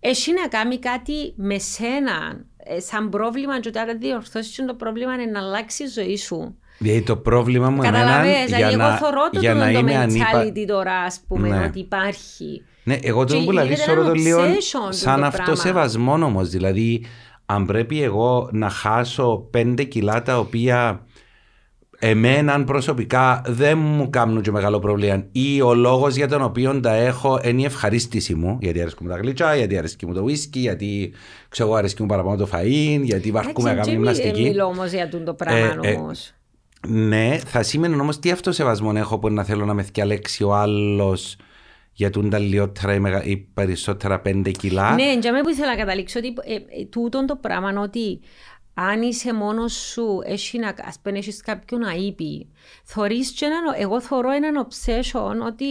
[0.00, 5.24] έχει να κάνει κάτι με σένα, ε, σαν πρόβλημα και όταν διορθώσεις το πρόβλημα είναι
[5.24, 6.56] να αλλάξει η ζωή σου.
[6.78, 9.92] Δηλαδή το πρόβλημα μου εμένα για, δηλαδή, εγώ θωρώ το, για το, να το mentality
[9.92, 10.64] ανήπα...
[10.66, 11.64] τώρα, ας πούμε, ναι.
[11.64, 12.62] ότι υπάρχει.
[12.84, 14.42] Ναι, εγώ το που λέει σωρό το λίγο
[14.88, 16.48] σαν αυτό σεβασμό όμως.
[16.48, 17.04] Δηλαδή,
[17.46, 21.06] αν πρέπει εγώ να χάσω πέντε κιλά τα οποία
[21.98, 26.94] εμένα προσωπικά δεν μου κάνουν και μεγάλο πρόβλημα ή ο λόγος για τον οποίο τα
[26.94, 30.56] έχω είναι η ευχαρίστηση μου γιατί αρέσκει μου τα γλυτσά, γιατί αρέσκει μου το whisky,
[30.56, 31.12] γιατί
[31.48, 34.42] ξέρω αρέσκει μου παραπάνω το φαΐν, γιατί βαρκούμε να κάνουμε γυμναστική.
[34.42, 36.32] Δεν μιλώ όμως για τον το πράγμα ε, ε, όμως.
[36.86, 40.54] Ναι, θα σήμαινε όμως τι αυτό σεβασμό έχω που να θέλω να με θυκιαλέξει ο
[40.54, 41.36] άλλος
[41.92, 44.94] για τα λιότερα ή περισσότερα πέντε κιλά.
[44.94, 48.20] Ναι, για μένα που ήθελα να καταλήξω ότι ε, ε, τούτον το πράγμα ότι
[48.80, 52.48] αν είσαι μόνος σου, έχει να, ας πούμε, έχεις κάποιον αείπη,
[52.84, 55.64] θωρείς και έναν, εγώ θωρώ έναν obsession ότι...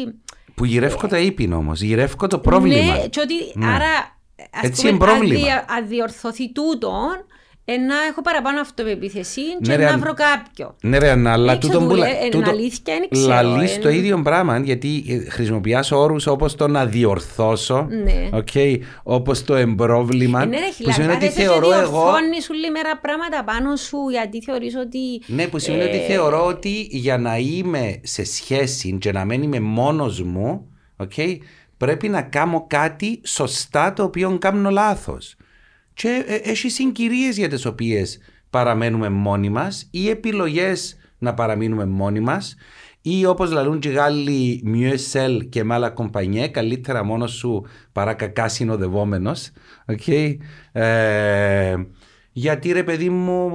[0.56, 2.96] Που γυρεύω τα ύπη όμως, γυρεύω το πρόβλημα.
[2.96, 3.66] Ναι, και ότι ναι.
[3.66, 4.20] άρα,
[4.52, 5.66] ας Έτσι πούμε, είναι πρόβλημα.
[5.68, 7.26] Αν διορθωθεί τούτον,
[7.70, 10.76] ε, να έχω παραπάνω αυτοπεποίθηση και ναι, να βρω κάποιο.
[10.82, 12.10] Ναι, ρε, αλλά τούτο που λέει.
[12.34, 13.28] Είναι αλήθεια, είναι ξέρω.
[13.28, 18.30] Λαλείς το ίδιο πράγμα, γιατί ε, χρησιμοποιεί όρους όπως το να διορθώσω, ναι.
[18.34, 20.46] okay, όπως το εμπρόβλημα.
[20.46, 22.06] Ναι, ρε, που σημαίνει ότι θεωρώ εγώ.
[22.44, 25.22] σου μέρα πράγματα πάνω σου, γιατί θεωρείς ότι.
[25.26, 25.88] Ναι, που σημαίνει ε...
[25.88, 31.38] ότι θεωρώ ότι για να είμαι σε σχέση και να μένει μόνος μου, okay,
[31.78, 35.36] πρέπει να κάνω κάτι σωστά το οποίο κάνω λάθος
[35.98, 38.20] και ε, έχει συγκυρίες για τις οποίες
[38.50, 42.56] παραμένουμε μόνοι μας ή επιλογές να παραμείνουμε μόνοι μας
[43.02, 48.48] ή όπως λαλούν και οι Γάλλοι μιουεσέλ και μάλα κομπανιέ, καλύτερα μόνος σου παρά κακά
[48.48, 49.52] συνοδευόμενος.
[49.86, 50.38] Okay.
[50.72, 51.76] Ε,
[52.32, 53.52] γιατί ρε παιδί μου,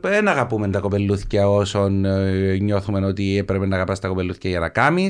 [0.00, 2.04] δεν αγαπούμε τα κοπελούθια όσων
[2.60, 5.08] νιώθουμε ότι έπρεπε να αγαπάς τα κοπελούθια για να κάνει.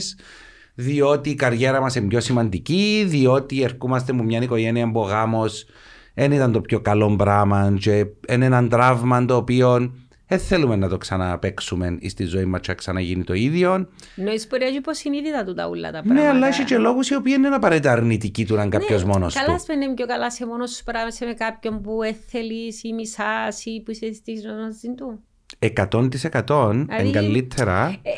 [0.75, 5.67] Διότι η καριέρα μας είναι πιο σημαντική, διότι ερχόμαστε με μια οικογένεια που ο γάμος
[6.15, 9.93] δεν ήταν το πιο καλό πράγμα και είναι ένα τραύμα το οποίο
[10.33, 13.89] δεν θέλουμε να το ξαναπέξουμε στη ζωή μας και ξαναγίνει το ίδιο.
[14.15, 16.23] Νοείς μπορεί να είναι υποσυνείδητα του τα ούλα τα πράγματα.
[16.23, 19.13] Ναι, αλλά έχει και λόγους οι οποίοι είναι απαραίτητα αρνητικοί του να είναι κάποιος ναι,
[19.13, 19.33] μόνο του.
[19.45, 21.99] Καλά, σπένε πιο καλά σε μόνος σου πράγμα με κάποιον που
[22.29, 25.23] θέλει ή μισάς ή που είσαι στη ζωή του.
[25.59, 27.97] 100% δηλαδή, καλύτερα.
[28.03, 28.11] Ε,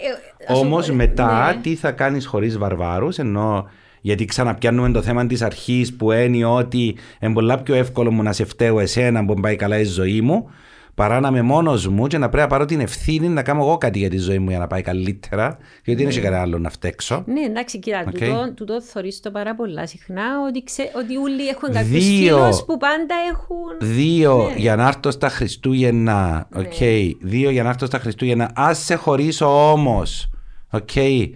[0.52, 1.60] ε, Όμως μετά ναι.
[1.60, 3.68] τι θα κάνεις χωρίς βαρβάρους, ενώ
[4.04, 8.32] γιατί ξαναπιάνουμε το θέμα της αρχής που είναι ότι είναι πολλά πιο εύκολο μου να
[8.32, 10.50] σε φταίω εσένα που πάει καλά η ζωή μου,
[10.94, 13.78] παρά να είμαι μόνος μου και να πρέπει να πάρω την ευθύνη να κάνω εγώ
[13.78, 16.70] κάτι για τη ζωή μου για να πάει καλύτερα, γιατί δεν έχει κανένα άλλο να
[16.70, 17.24] φταίξω.
[17.26, 18.52] Ναι, εντάξει, κοίτα, okay.
[18.54, 22.76] τούτο, το θωρείς το πάρα πολλά συχνά, ότι, ξε, ότι όλοι έχουν κάποιους φίλους που
[22.76, 23.94] πάντα έχουν...
[23.94, 24.60] Δύο ναι.
[24.60, 26.68] για να έρθω στα Χριστούγεννα, ναι.
[26.68, 27.10] okay.
[27.20, 30.30] δύο για να έρθω στα Χριστούγεννα, ας σε χωρίσω όμως,
[30.70, 31.28] okay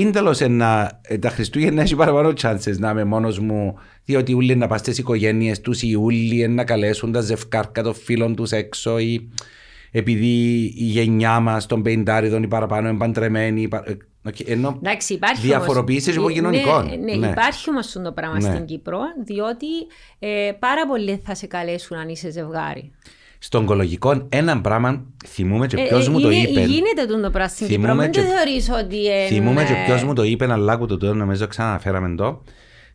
[0.00, 4.56] είναι τέλος ένα, ε, τα Χριστούγεννα έχει παραπάνω chances να είμαι μόνος μου διότι ούλοι
[4.56, 8.98] να πας στις οικογένειες τους ή ούλοι να καλέσουν τα ζευκάρκα των φίλων τους έξω
[8.98, 9.30] ή
[9.90, 13.92] επειδή η γενιά μας των πεντάριδων ή παραπάνω είναι παντρεμένοι ε,
[14.52, 16.82] ενώ Εντάξει, υπάρχει διαφοροποιήσεις από κοινωνικό.
[16.82, 18.40] Ναι, ναι, ναι, υπάρχει όμως το πράγμα ναι.
[18.40, 19.66] στην Κύπρο διότι
[20.18, 22.92] ε, πάρα πολλοί θα σε καλέσουν αν είσαι ζευγάρι.
[23.38, 26.60] Στον οικολογικό ένα πράγμα θυμούμε και ποιος ε, μου το είπε.
[26.60, 29.26] Γίνεται το πράγμα στην Κύπρο, μην το θεωρείς ότι είναι...
[29.28, 32.42] Θυμούμε και ποιος μου το είπε, αλλά που το τώρα νομίζω ξαναφέραμε το.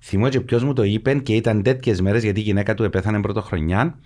[0.01, 3.21] Θυμούμε και ποιος μου το είπε και ήταν τέτοιες μέρες γιατί η γυναίκα του επέθανε
[3.21, 3.99] πρωτοχρονιά.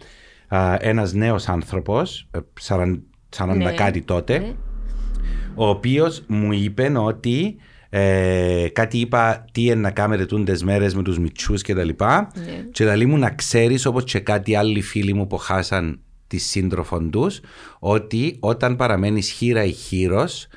[0.48, 3.02] α, ένας νέος άνθρωπος, ε, 40,
[3.38, 4.54] 40 Ναι, κάτι τότε, ναι.
[5.56, 7.56] ο οποίος μου είπε ότι
[7.90, 12.32] ε, κάτι είπα τι είναι να κάνετε τούντες μέρες με τους μητσούς και τα λοιπά
[12.36, 12.66] Ναι.
[12.72, 16.00] και λέει μου να ξέρεις όπως και κάτι άλλοι φίλοι μου που χάσαν
[16.36, 17.40] τη σύντροφον τους
[17.80, 20.48] ότι όταν παραμένεις χείρα ή χείρος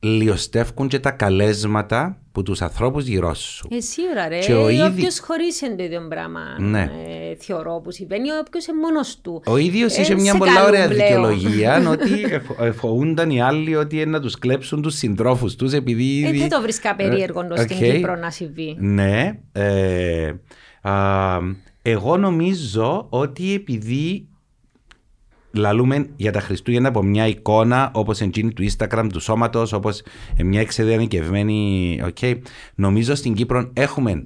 [0.00, 3.68] λιωστεύκουν και τα καλέσματα που τους ανθρώπους γύρω σου.
[3.70, 4.38] Ε, σίγουρα ρε.
[4.38, 6.80] Και ο ήδη- Όποιος χωρίς είναι το ίδιο πράγμα Ναι.
[6.80, 9.42] ε, θεωρώ που συμβαίνει, όποιος είναι μόνος του.
[9.46, 11.00] Ο ίδιος Ε, είχε μια σε πολλά καλούν ωραία πλέον.
[11.06, 16.24] δικαιολογία ότι εφο- εφοούνταν οι άλλοι ότι είναι να τους κλέψουν τους συντρόφους τους επειδή.
[16.24, 17.82] Ε, ήδη- δεν το βρίσκα περίεργο Ε, στην οκ.
[17.92, 18.76] Κύπρο να συμβεί.
[18.78, 19.38] Ναι.
[19.52, 20.32] ε,
[20.82, 21.38] α,
[21.82, 24.28] εγώ νομίζω ότι επειδή
[25.54, 30.02] λαλούμε για τα Χριστούγεννα από μια εικόνα όπως εκείνη του Instagram του σώματος, όπως
[30.44, 32.18] μια εξεδανικευμένη, οκ,
[32.74, 34.24] νομίζω στην Κύπρο έχουμε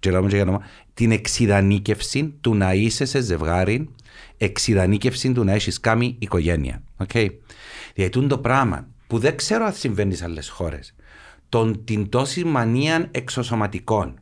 [0.00, 0.62] και λέμε και για όνομα,
[0.94, 3.88] την εξειδανίκευση του να είσαι σε ζευγάρι,
[4.36, 6.82] εξειδανίκευση του να έχεις κάνει οικογένεια.
[7.06, 7.28] Okay.
[7.94, 10.94] Γιατί είναι το πράγμα που δεν ξέρω αν συμβαίνει σε άλλες χώρες.
[11.48, 14.20] Τον, την τόση μανία εξωσωματικών,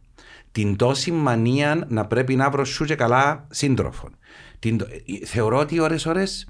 [0.53, 4.11] την τόση μανία να πρέπει να βρω σου και καλά σύντροφων.
[4.59, 4.81] Την,
[5.25, 6.49] θεωρώ ότι ώρες ώρες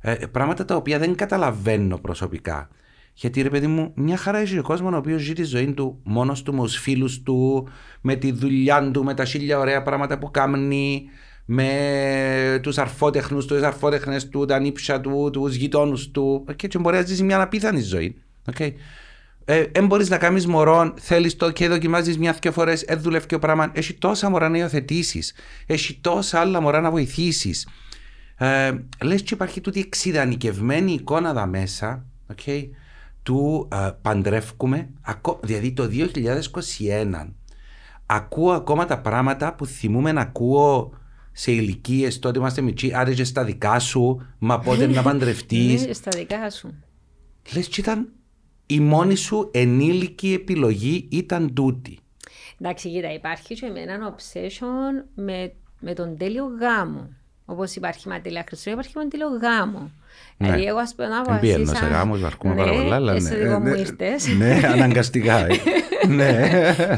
[0.00, 2.68] ε, πράγματα τα οποία δεν καταλαβαίνω προσωπικά.
[3.14, 6.00] Γιατί ρε παιδί μου, μια χαρά έχει ο κόσμος ο οποίος ζει τη ζωή του
[6.02, 7.68] μόνος του, με τους φίλους του,
[8.00, 11.02] με τη δουλειά του, με τα χίλια ωραία πράγματα που κάνει,
[11.44, 16.44] με τους αρφότεχνους του, τις αρφότεχνες του, τα νύψια του, τους γειτόνους του.
[16.56, 18.22] Και έτσι μπορεί να ζήσει μια απίθανη ζωή.
[18.52, 18.70] Okay.
[19.50, 23.34] Ε, δεν μπορείς να κάνεις μωρό, θέλεις το και δοκιμάζεις μια-δυο φορές, δεν δουλεύει και
[23.34, 23.70] ο πράγμα.
[23.74, 25.34] Έχει τόσα μωρά να υιοθετήσεις,
[25.66, 27.68] έχει τόσα άλλα μωρά να βοηθήσεις.
[28.36, 28.72] Ε,
[29.02, 32.68] λες και υπάρχει τούτη εξειδανικευμένη εικόνα εδώ μέσα okay,
[33.22, 37.32] του ε, παντρεύκουμε ακό, δηλαδή το 2021
[38.06, 40.92] ακούω ακόμα τα πράγματα που θυμούμαι να ακούω
[41.32, 45.86] σε ηλικίες τότε είμαστε μικροί, άρε και στα δικά σου, μα πότε να παντρευτείς.
[45.86, 46.74] Ναι, στα δικά σου.
[47.54, 48.12] Λες και ήταν
[48.70, 51.98] η μόνη σου ενήλικη επιλογή ήταν τούτη.
[52.60, 57.08] Εντάξει, κοίτα, υπάρχει και με έναν obsession με, με τον τέλειο γάμο.
[57.44, 59.90] Όπως υπάρχει με τέλεια Χριστούγεννα, υπάρχει με τέλειο γάμο.
[60.36, 60.46] Ναι.
[60.46, 61.96] Δηλαδή, εγώ ας πούμε να Δεν πιένω σε αποφασίσα.
[61.98, 63.36] γάμους, βαρκούμε πάρα πολλά, αλλά εσύ ναι.
[63.38, 64.26] δικό μου Ναι, ήρθες.
[64.36, 65.46] Ναι, αναγκαστικά.
[65.46, 65.48] ε.
[66.16, 66.48] ναι.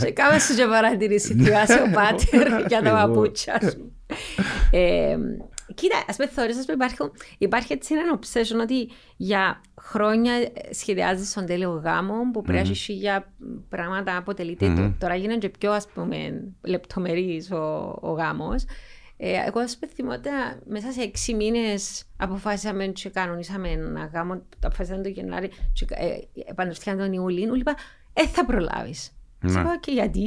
[0.05, 2.97] Και κάμε σου και παρατηρήσει τι βάζει ο πάτερ για τα Εγώ.
[2.97, 3.93] παπούτσια σου.
[5.71, 10.33] Ε, Κοίτα, ας πούμε θεωρείς, ας πούμε, υπάρχει, υπάρχει έτσι ένα obsession ότι για χρόνια
[10.71, 13.33] σχεδιάζεις τον τέλειο γάμο που πρέπει να έχει για
[13.69, 14.67] πράγματα αποτελείται.
[14.75, 18.65] το- Τώρα γίνεται και πιο ας πούμε λεπτομερής ο, ο γάμος.
[19.23, 20.29] Ε, εγώ ας πούμε θυμώ ότι
[20.67, 26.99] μέσα σε έξι μήνες αποφάσισαμε και κανονίσαμε ένα γάμο, αποφάσισαμε τον Γενάρη και ε, παντρευτήκαν
[26.99, 27.55] τον Ιούλιο.
[27.55, 27.75] Είπα,
[28.13, 29.11] ε, θα προλάβεις.
[29.41, 29.53] Ναι.
[29.53, 29.61] Ναι.
[29.61, 30.27] Είπα, και γιατί;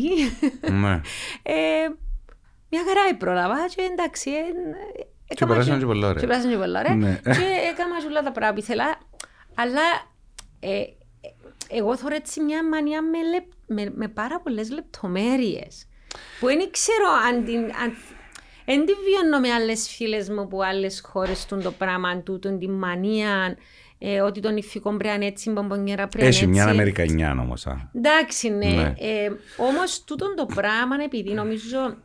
[0.72, 1.02] ναι.
[1.44, 1.54] Ε,
[2.70, 4.30] μια χαρά πρόλαβα και εντάξει.
[4.32, 6.22] Ε, ε, Και έκαμα περάσαν και πολλά ωραία.
[6.22, 6.96] Και περάσαν και πολλά ωραία.
[6.96, 7.20] Ναι.
[7.24, 8.98] Και έκανα και όλα τα πράγματα που ήθελα.
[9.56, 9.82] Αλλά
[10.60, 10.88] ε, ε,
[11.70, 15.88] εγώ θέλω έτσι μια μανία με, λεπ, με, με πάρα πολλές λεπτομέρειες.
[16.40, 17.58] Που δεν ξέρω αν την...
[17.58, 17.94] Αν,
[18.66, 22.72] δεν τη βιώνω με άλλες φίλες μου που άλλες χώρες του το πράγμα του, την
[22.72, 23.58] μανία,
[23.98, 26.74] ε, ότι τον ηφικό πρέπει να είναι έτσι, μπομπονιέρα πρέπει να είναι Έχει μια έτσι.
[26.74, 27.68] Αμερικανιά όμως.
[27.94, 28.66] Εντάξει, ναι.
[28.68, 28.94] Ναι.
[28.98, 31.98] Ε, Όμως, τούτο το πράγμα, επειδή νομίζω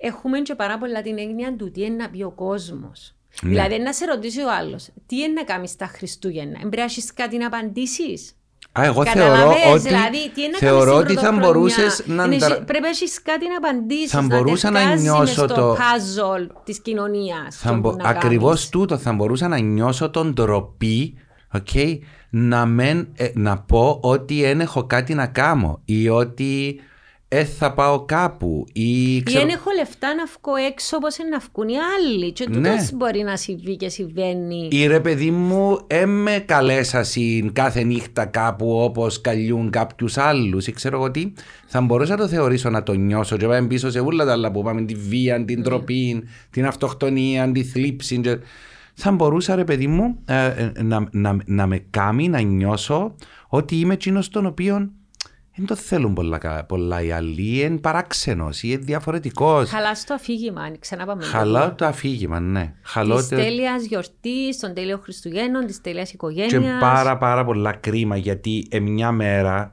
[0.00, 3.14] έχουμε και πάρα πολλά την έννοια του τι είναι να πει ο κόσμος.
[3.42, 3.48] Ναι.
[3.48, 7.12] Δηλαδή, να σε ρωτήσει ο άλλος, τι είναι να κάνεις τα Χριστούγεννα, Πρέπει να έχεις
[7.14, 8.32] κάτι να απαντήσεις.
[8.78, 11.52] Α, εγώ θεωρώ Καταλαβαίνεις, ότι, δηλαδή, τι είναι να θεωρώ κάνεις ότι την θα πρωτοχρονιά.
[11.52, 12.24] μπορούσες να.
[12.24, 14.10] Είναι- αντρα- Πρέπει να έχεις κάτι να απαντήσεις.
[14.10, 15.54] Θα μπορούσα να νιώσω το.
[15.54, 17.56] το- puzzle της κοινωνίας.
[17.56, 17.96] Θα μπο...
[18.02, 21.14] Ακριβώς τούτο θα μπορούσα να νιώσω τον ντροπή
[21.58, 21.98] okay,
[22.30, 26.80] να, μεν, ε, να πω ότι δεν έχω κάτι να κάνω ή ότι
[27.32, 29.40] ε, θα πάω κάπου ή Ή ξέρω...
[29.46, 32.32] δεν έχω λεφτά να βγω έξω όπως είναι να βγουν οι άλλοι.
[32.32, 32.86] Και τούτος Ναι.
[32.94, 34.68] μπορεί να συμβεί και συμβαίνει.
[34.70, 37.20] Ή ρε παιδί μου, ε, με καλέσασαι
[37.52, 41.32] κάθε νύχτα κάπου όπως καλιούν κάποιους άλλους ή ξέρω εγώ τι,
[41.66, 44.50] θα μπορούσα να το θεωρήσω να το νιώσω και πάμε πίσω σε όλα τα άλλα
[44.50, 48.18] που πάμε, τη βία, την τροπή, την αυτοκτονία, τη θλίψη.
[48.20, 48.38] και-
[48.94, 53.14] Θα μπορούσα ρε παιδί μου ε, ε, να, να, να με κάνει να νιώσω
[53.48, 54.90] ότι είμαι εκείνος τον οποίο
[55.66, 59.70] δεν το θέλουν πολλά, κα- πολλά οι άλλοι, είναι παράξενος ή είναι διαφορετικός.
[59.70, 61.24] Χαλάς το αφήγημα, ξαναπάμε.
[61.24, 62.72] Χαλάω το αφήγημα, ναι.
[62.82, 66.80] Χαλάω Της το- τέλειας γιορτής, των τέλειων Χριστουγέννων, της τέλειας Και οικογένειας.
[66.80, 69.72] πάρα πάρα πολλά κρίμα γιατί ε, μια μέρα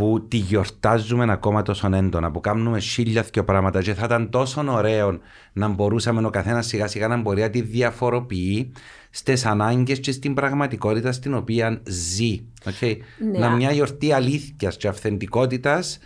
[0.00, 4.64] που τη γιορτάζουμε ακόμα τόσο έντονα, που κάνουμε χίλια δυο πράγματα και θα ήταν τόσο
[4.68, 5.18] ωραίο
[5.52, 8.72] να μπορούσαμε ο καθένας σιγά σιγά να μπορεί να τη διαφοροποιεί
[9.10, 12.40] στις ανάγκες και στην πραγματικότητα στην οποία ζει.
[12.64, 12.96] Okay.
[13.32, 13.38] Ναι.
[13.38, 15.98] Να μια γιορτή αλήθειας και αυθεντικότητας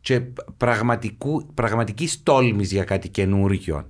[0.00, 0.22] και
[0.56, 3.86] πραγματικού, πραγματικής τόλμης για κάτι καινούριο.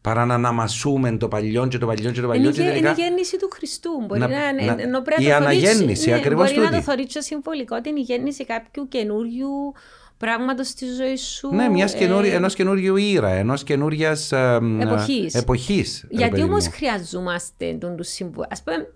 [0.00, 2.42] Παρά να αναμασούμε το παλιό και το παλιό και το παλιό.
[2.42, 2.90] Είναι, και η γε- τελικά...
[2.90, 3.90] είναι η γέννηση του Χριστού.
[4.06, 6.58] Μπορεί Να- να, να- να, ενώ πρέπει η να το θεωρείς- αναγέννηση, ναι, ακριβώς Μπορεί
[6.60, 6.76] να τούτη.
[6.76, 9.72] το θεωρήσω συμβολικό ότι είναι η γέννηση κάποιου καινούριου
[10.16, 11.54] πράγματος στη ζωής σου.
[11.54, 15.34] Ναι, μιας ε, καινούρι, ενός καινούριου ήρα, ενός καινούριας ε, ε, Εποχής.
[15.34, 16.72] εποχής, ρε Γιατί παιδί όμως μου.
[16.72, 18.42] χρειαζόμαστε τον τους συμβούλου.
[18.50, 18.92] Α πούμε.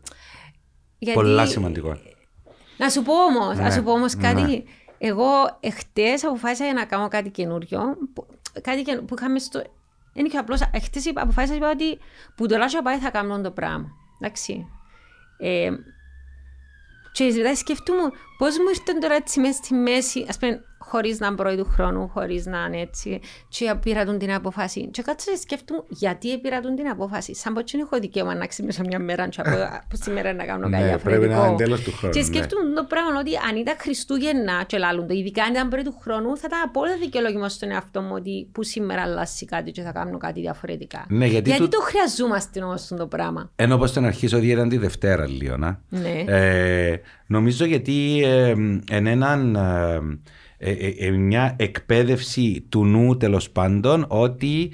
[0.99, 1.19] Γιατί...
[1.19, 1.99] Πολλά σημαντικό.
[2.79, 4.41] Να σου πω όμως, Ναι, να σου πω όμως κάτι.
[4.43, 4.63] ναι.
[4.99, 5.25] Εγώ
[5.61, 7.81] εχθές αποφάσισα να κάνω κάτι καινούριο.
[8.15, 8.27] που-
[8.63, 9.63] Κάτι καινο- που είχαμε στο.
[10.15, 10.61] Είναι και απλώς.
[10.61, 11.99] Εχθέ αποφάσισα είπα ότι
[12.35, 13.91] που το λάθο πάει θα κάνω το πράγμα.
[14.21, 14.67] Εντάξει.
[15.39, 15.71] Ε,
[17.13, 18.03] και μετά σκεφτούμαι
[18.39, 21.65] πώς μου ήρθε τώρα έτσι μέσα στη μέση, ας πούμε, χωρίς να είναι πρώτη του
[21.73, 24.89] χρόνου, χωρίς να είναι έτσι, και πήρα τον την απόφαση.
[24.91, 27.35] Και κάτσε να σκεφτούμαι γιατί πήρα τον την απόφαση.
[27.35, 29.51] Σαν πως ότι δεν έχω δικαίωμα να ξυπνήσω μια μέρα και από
[29.89, 31.47] που σήμερα να κάνω κάτι Ναι, πρέπει να διαφορετικό.
[31.47, 32.13] είναι τέλος του χρόνου.
[32.15, 32.27] Και ναι.
[32.27, 35.95] σκέφτομαι το πράγμα ότι αν ήταν Χριστούγεννα και λάλλον το, ειδικά αν ήταν πριν του
[36.01, 39.93] χρόνου, θα ήταν απόλυτα δικαιολόγημα στον εαυτό μου ότι που σήμερα αλλάζει κάτι και θα
[39.93, 41.05] κάνω κάτι διαφορετικά.
[41.09, 43.51] Ναι, γιατί γιατί του- το χρειαζόμαστε όμως το πράγμα.
[43.57, 45.81] Ενώ όπως τον αρχίσω ότι ήταν τη Δευτέρα λίγο, να.
[45.89, 46.25] Ναι.
[46.27, 48.55] Ε, νομίζω γιατί ε,
[48.91, 49.99] εν έναν, ε,
[50.59, 54.73] ε, ε, μια εκπαίδευση του νου τέλος πάντων ότι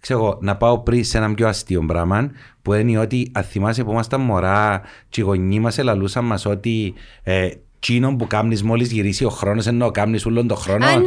[0.00, 2.30] ξέρω, εγώ, να πάω πριν σε ένα πιο αστείο πράγμα
[2.62, 6.94] που είναι ότι αν θυμάσαι που ήμασταν μωρά και οι γονείς μας ελαλούσαν μας ότι
[7.22, 7.50] ε,
[7.86, 11.06] Τσίνο που κάμνεις μόλις γυρίσει ο χρόνος ενώ κάμνεις όλον τον χρόνο Α, ναι.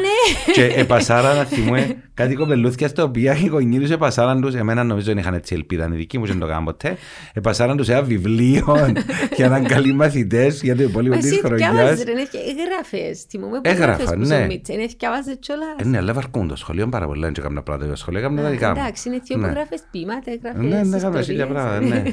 [0.53, 5.05] και επασάρα να θυμούμε κάτι κοπελούθια στα οποία οι γονείς τους επασάραν τους εμένα νομίζω
[5.05, 6.97] δεν είχαν έτσι ελπίδα είναι δική μου και δεν το κάνουν ποτέ
[7.33, 8.93] επασάραν τους ένα βιβλίο
[9.37, 12.11] για να είναι καλοί μαθητές για το υπόλοιπο της Εσύ χρονιάς διάβαζες, ρε,
[12.79, 13.25] έγραφες.
[13.29, 14.39] Θυμούμαι που Έγραφα, έγραφες που ναι.
[14.41, 14.73] σου μίτσε.
[14.73, 15.75] Είναι διάβαζες κιόλας.
[15.77, 18.41] Ε, ναι, αλλά βαρκούν το σχολείο πάρα πολλά, δεν έκανα πράγματα για το σχολείο, έκανα
[18.41, 18.81] τα δικά μου.
[18.81, 19.47] Εντάξει, είναι δύο που Ναι.
[19.47, 21.47] έγραφες ποίηματα, έγραφες Ναι, ναι, έκανα χίλια ιστορίες.
[21.47, 22.03] πράγματα, ναι.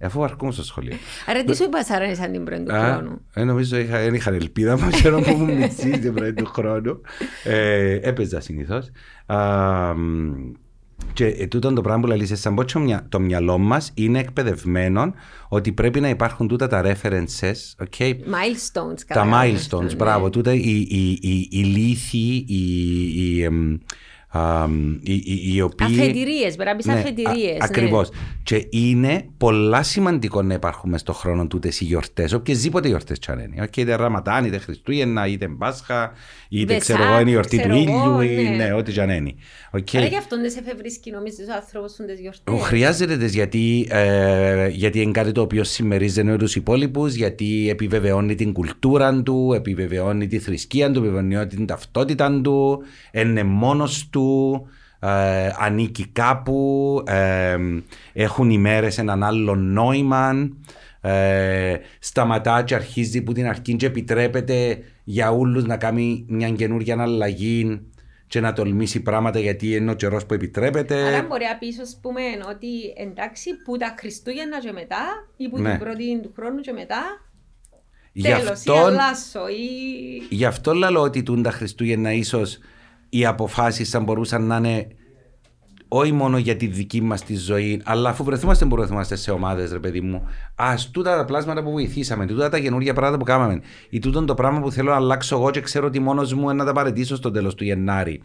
[0.06, 0.96] Αφού βαρκούν στο σχολείο.
[1.26, 4.42] Άρα τι σου είπασάρανε σαν την πρώτη του Α, χρόνου; ε, νομίζω είχα, δεν είχα
[4.42, 7.00] ελπίδα μου ξέρω που μου μιτσίζει την πρώτη του χρόνου.
[7.44, 8.90] Ε, έπαιζα συνήθως.
[11.12, 14.18] Και ε, τούτο το πράγμα που λέει σαν πως το μυα- το μυαλό μας είναι
[14.18, 15.14] εκπαιδευμένο
[15.48, 18.98] ότι πρέπει να υπάρχουν τούτα τα references, okay, Milestones.
[19.06, 19.68] τα καταλάβες.
[19.70, 19.94] milestones, Ναι.
[19.94, 23.48] μπράβο, τούτα οι, οι, οι, οι λύθοι, οι,
[24.36, 25.86] οι, εμ, αμ, οι, οι, οι οποίοι...
[25.86, 27.50] Αφεντηρίες, πρέπει να πεις αφεντηρίες.
[27.50, 27.56] ναι.
[27.60, 28.08] Ακριβώς.
[28.42, 33.54] Και είναι πολλά σημαντικό να υπάρχουν μες στον χρόνο τούτε οι γιορτές, οποιασδήποτε γιορτές τσαρένει.
[33.60, 36.12] Okay, είτε Ραματάν, είτε Χριστούγεννα, είτε Πάσχα,
[36.48, 38.64] είτε Βεσάκ, ξέρω εγώ, είναι η γιορτή του ξέρω εγώ, ήλιου, ή ναι.
[38.64, 39.36] ναι, ό,τι τσανένει.
[39.72, 39.96] Okay.
[39.96, 42.60] Άρα γι' αυτό δεν σε εφευρίσκει νομίζεις ο άνθρωπος που τις γιορτές.
[42.60, 48.34] Χρειάζεται τις γιατί, ε, γιατί είναι κάτι το οποίο συμμερίζεται με τους υπόλοιπους, γιατί επιβεβαιώνει
[48.34, 52.82] την κουλτούρα του, επιβεβαιώνει τη θρησκεία του, επιβεβαιώνει την ταυτότητα του,
[53.12, 54.25] είναι μόνος του,
[55.00, 57.56] ε, ανήκει κάπου, ε,
[58.12, 60.50] έχουν οι μέρες έναν άλλο νόημα,
[61.00, 67.02] ε, σταματά και αρχίζει που την αρχή και επιτρέπεται για όλους να κάνει μια καινούργια
[67.02, 67.80] αλλαγή
[68.26, 71.02] και να τολμήσει πράγματα γιατί είναι ο καιρός που επιτρέπεται.
[71.02, 75.60] Άρα μπορεί να πεις, ας πούμε, ότι εντάξει, που τα Χριστούγεννα και μετά, ή που
[75.60, 75.70] Ναι.
[75.70, 77.02] την πρώτη του χρόνου και μετά,
[78.12, 80.34] Γι' τέλος, ή αυτόν, αλλάσω, ή...
[80.34, 82.58] γι' αυτό λέω ότι τούν τα Χριστούγεννα ίσως
[83.18, 84.86] οι αποφάσεις θα μπορούσαν να είναι
[85.88, 89.72] όχι μόνο για τη δική μας τη ζωή, αλλά αφού βρεθούμαστε που βρεθούμαστε σε ομάδες,
[89.72, 90.22] ρε παιδί μου,
[90.54, 93.60] ας τούτα τα πλάσματα που βοηθήσαμε, τούτα τα καινούργια πράγματα που κάναμε,
[93.90, 96.52] ή τούτο το πράγμα που θέλω να αλλάξω εγώ και ξέρω ότι μόνος μου είναι
[96.52, 98.22] να τα παρετήσω στο τέλος του Γενάρη.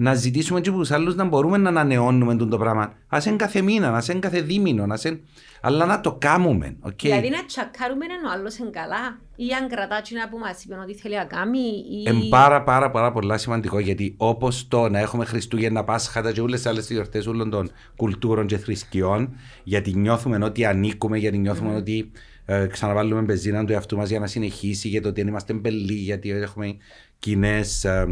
[0.00, 2.82] Να ζητήσουμε και από τους άλλους να μπορούμε να ανανεώνουμε τούτο το πράγμα.
[3.08, 5.20] Α είναι κάθε μήνα, ας είναι κάθε δίμηνο, ας εν...
[5.60, 6.76] αλλά να το κάνουμε.
[6.86, 6.92] Okay?
[6.96, 10.74] Δηλαδή να τσακάρουμε έναν ο άλλος εν καλά, ή αν κρατά τσίνα που μας είπε
[10.82, 12.04] ότι θέλει να κάνει, ή...
[12.06, 16.60] Είναι πάρα πάρα πάρα πολλά σημαντικό γιατί όπως το να έχουμε Χριστούγεννα, Πάσχα και όλες
[16.60, 22.10] τις άλλες γιορτές όλων των κουλτούρων και θρησκειών, γιατί νιώθουμε ότι ανήκουμε, γιατί νιώθουμε ότι
[22.44, 26.30] ε, ξαναβάλουμε μπεζίνα του εαυτού μας για να συνεχίσει, για το ότι είμαστε μπελοί, γιατί
[26.30, 26.76] έχουμε
[27.18, 28.06] κοινές, ε,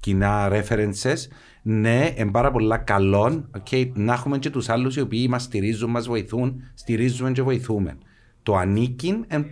[0.00, 1.16] κοινά references.
[1.62, 5.90] Ναι, είναι πάρα πολλά καλό okay, να έχουμε και τους άλλους οι οποίοι μας στηρίζουν,
[5.90, 7.98] μας βοηθούν, στηρίζουμε και βοηθούμε.
[8.42, 9.46] Το ανήκει είναι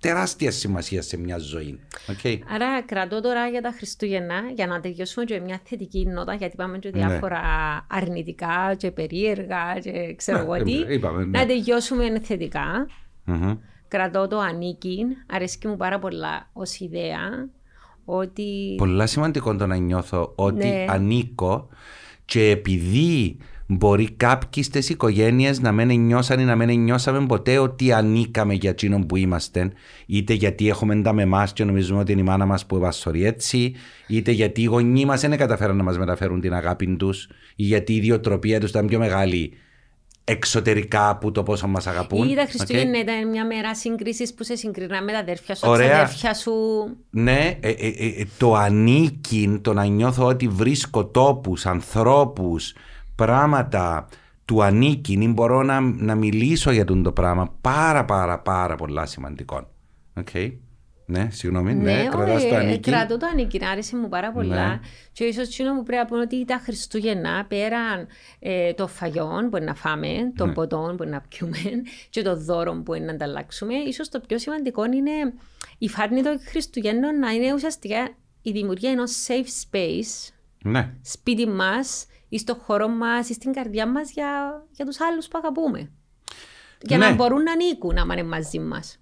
[0.00, 1.78] τεράστια σημασία σε μια ζωή.
[2.06, 2.38] Okay.
[2.54, 6.56] Άρα κρατώ τώρα για τα Χριστούγεννα για να τελειώσουμε και με μια θετική νότα γιατί
[6.56, 6.98] πάμε και Ναι.
[6.98, 7.40] διάφορα
[7.90, 10.72] αρνητικά και περίεργα και ξέρω εγώ Ναι, τι.
[10.94, 11.38] είπαμε, ναι.
[11.38, 12.86] Να τελειώσουμε θετικά.
[13.24, 13.56] Μμμ.
[13.88, 17.48] Κρατώ το ανήκει, αρέσκει μου πάρα πολλά ως ιδέα
[18.06, 20.84] ότι Πολλά σημαντικό το να νιώθω ότι Ναι.
[20.88, 21.68] ανήκω
[22.24, 23.36] και επειδή
[23.66, 28.70] μπορεί κάποιοι στις οικογένειες να μην νιώσαν ή να μην νιώσαμε ποτέ ότι ανήκαμε για
[28.70, 29.72] εκείνον που είμαστε,
[30.06, 33.24] είτε γιατί έχουμε τα με εμάς και νομίζουμε ότι είναι η μάνα μας που βασορεί
[33.24, 33.74] έτσι,
[34.06, 37.92] είτε γιατί οι γονείς μας δεν καταφέραν να μας μεταφέρουν την αγάπη τους, ή γιατί
[37.92, 39.52] η ιδιοτροπία τους ήταν πιο μεγάλη
[40.28, 42.28] εξωτερικά από το πόσο μας αγαπούν.
[42.28, 42.48] ή τα Οκ.
[42.48, 45.88] Χριστούγεννα ήταν μια μέρα σύγκρισης που σε συγκρινά με τα αδέρφια σου, Ωραία.
[45.88, 46.52] τα αδέρφια σου.
[47.10, 52.74] Ναι, ε, ε, ε, το ανήκει, το να νιώθω ότι βρίσκω τόπους, ανθρώπους,
[53.14, 54.08] πράγματα
[54.44, 59.06] του ανήκει ή μπορώ να, να μιλήσω για τον το πράγμα πάρα πάρα πάρα πολλά
[59.06, 59.68] σημαντικό.
[60.24, 60.52] Okay.
[61.08, 62.90] Ναι, συγγνώμη, ναι, ναι κρατάς το ανήκει.
[62.90, 64.68] Κρατώ το ανήκει, άρεσε μου πάρα πολλά.
[64.68, 64.80] Ναι.
[65.12, 68.06] Και ίσως εκείνο που πρέπει να πω ότι τα Χριστούγεννα πέραν
[68.38, 70.54] ε, των φαγιών που είναι να φάμε, των ναι.
[70.54, 71.58] ποτών που είναι να πιούμε
[72.10, 75.32] και των δώρων που είναι να ανταλλάξουμε, ίσως το πιο σημαντικό είναι
[75.78, 78.08] η φάρνη των Χριστουγέννων να είναι ουσιαστικά
[78.42, 80.32] η δημιουργία ενός safe space
[80.62, 80.94] ναι.
[81.02, 85.38] σπίτι μας ή στο χώρο μας ή στην καρδιά μας για, για τους άλλους που
[85.38, 85.90] αγαπούμε.
[86.80, 87.06] Για ναι.
[87.08, 88.98] να μπορούν να ανήκουν να είναι μαζί μας.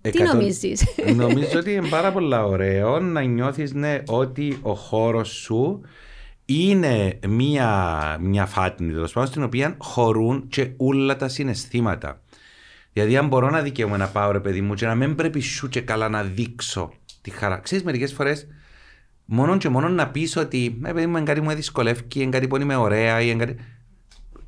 [0.00, 0.84] Τι νομίζεις;
[1.16, 5.80] Νομίζω ότι είναι πάρα πολύ ωραίο να νιώθεις ναι, ότι ο χώρος σου
[6.44, 12.20] είναι μια, μια φάτνη τέλος πάντων στην οποία χωρούν και όλα τα συναισθήματα.
[12.92, 15.68] Δηλαδή, αν μπορώ να δικαιούμαι να πάω ρε παιδί μου και να μην πρέπει σου
[15.68, 17.58] και καλά να δείξω τη χαρά.
[17.58, 18.46] Ξέρεις, μερικές φορές
[19.24, 22.48] μόνο και μόνο να πεις ότι ε, παιδί μου, είναι κάτι μου δυσκολεύει, είναι κάτι
[22.48, 23.56] που είναι ωραία, ή κάτι...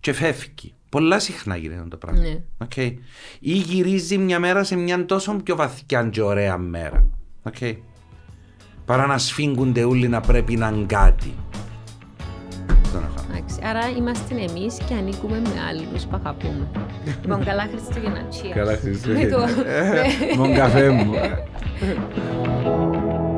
[0.01, 0.75] και φεύγει.
[0.91, 2.21] Πολλά συχνά γίνεται το πράγμα.
[2.21, 2.41] Ναι.
[2.69, 2.95] Okay.
[3.41, 7.07] Ή γυρίζει μια μέρα σε μια τόσο πιο βαθιά και ωραία μέρα.
[7.51, 7.77] Okay.
[8.85, 11.35] Παρά να σφίγγονται όλοι να πρέπει να είναι κάτι.
[13.63, 16.69] Άρα είμαστε εμείς και ανήκουμε με άλλους που αγαπούμε.
[17.23, 18.27] Λοιπόν, καλά Χριστούγεννα.
[18.55, 19.49] Καλά Χριστούγεννα.
[20.37, 21.13] Μόνο καφέ μου.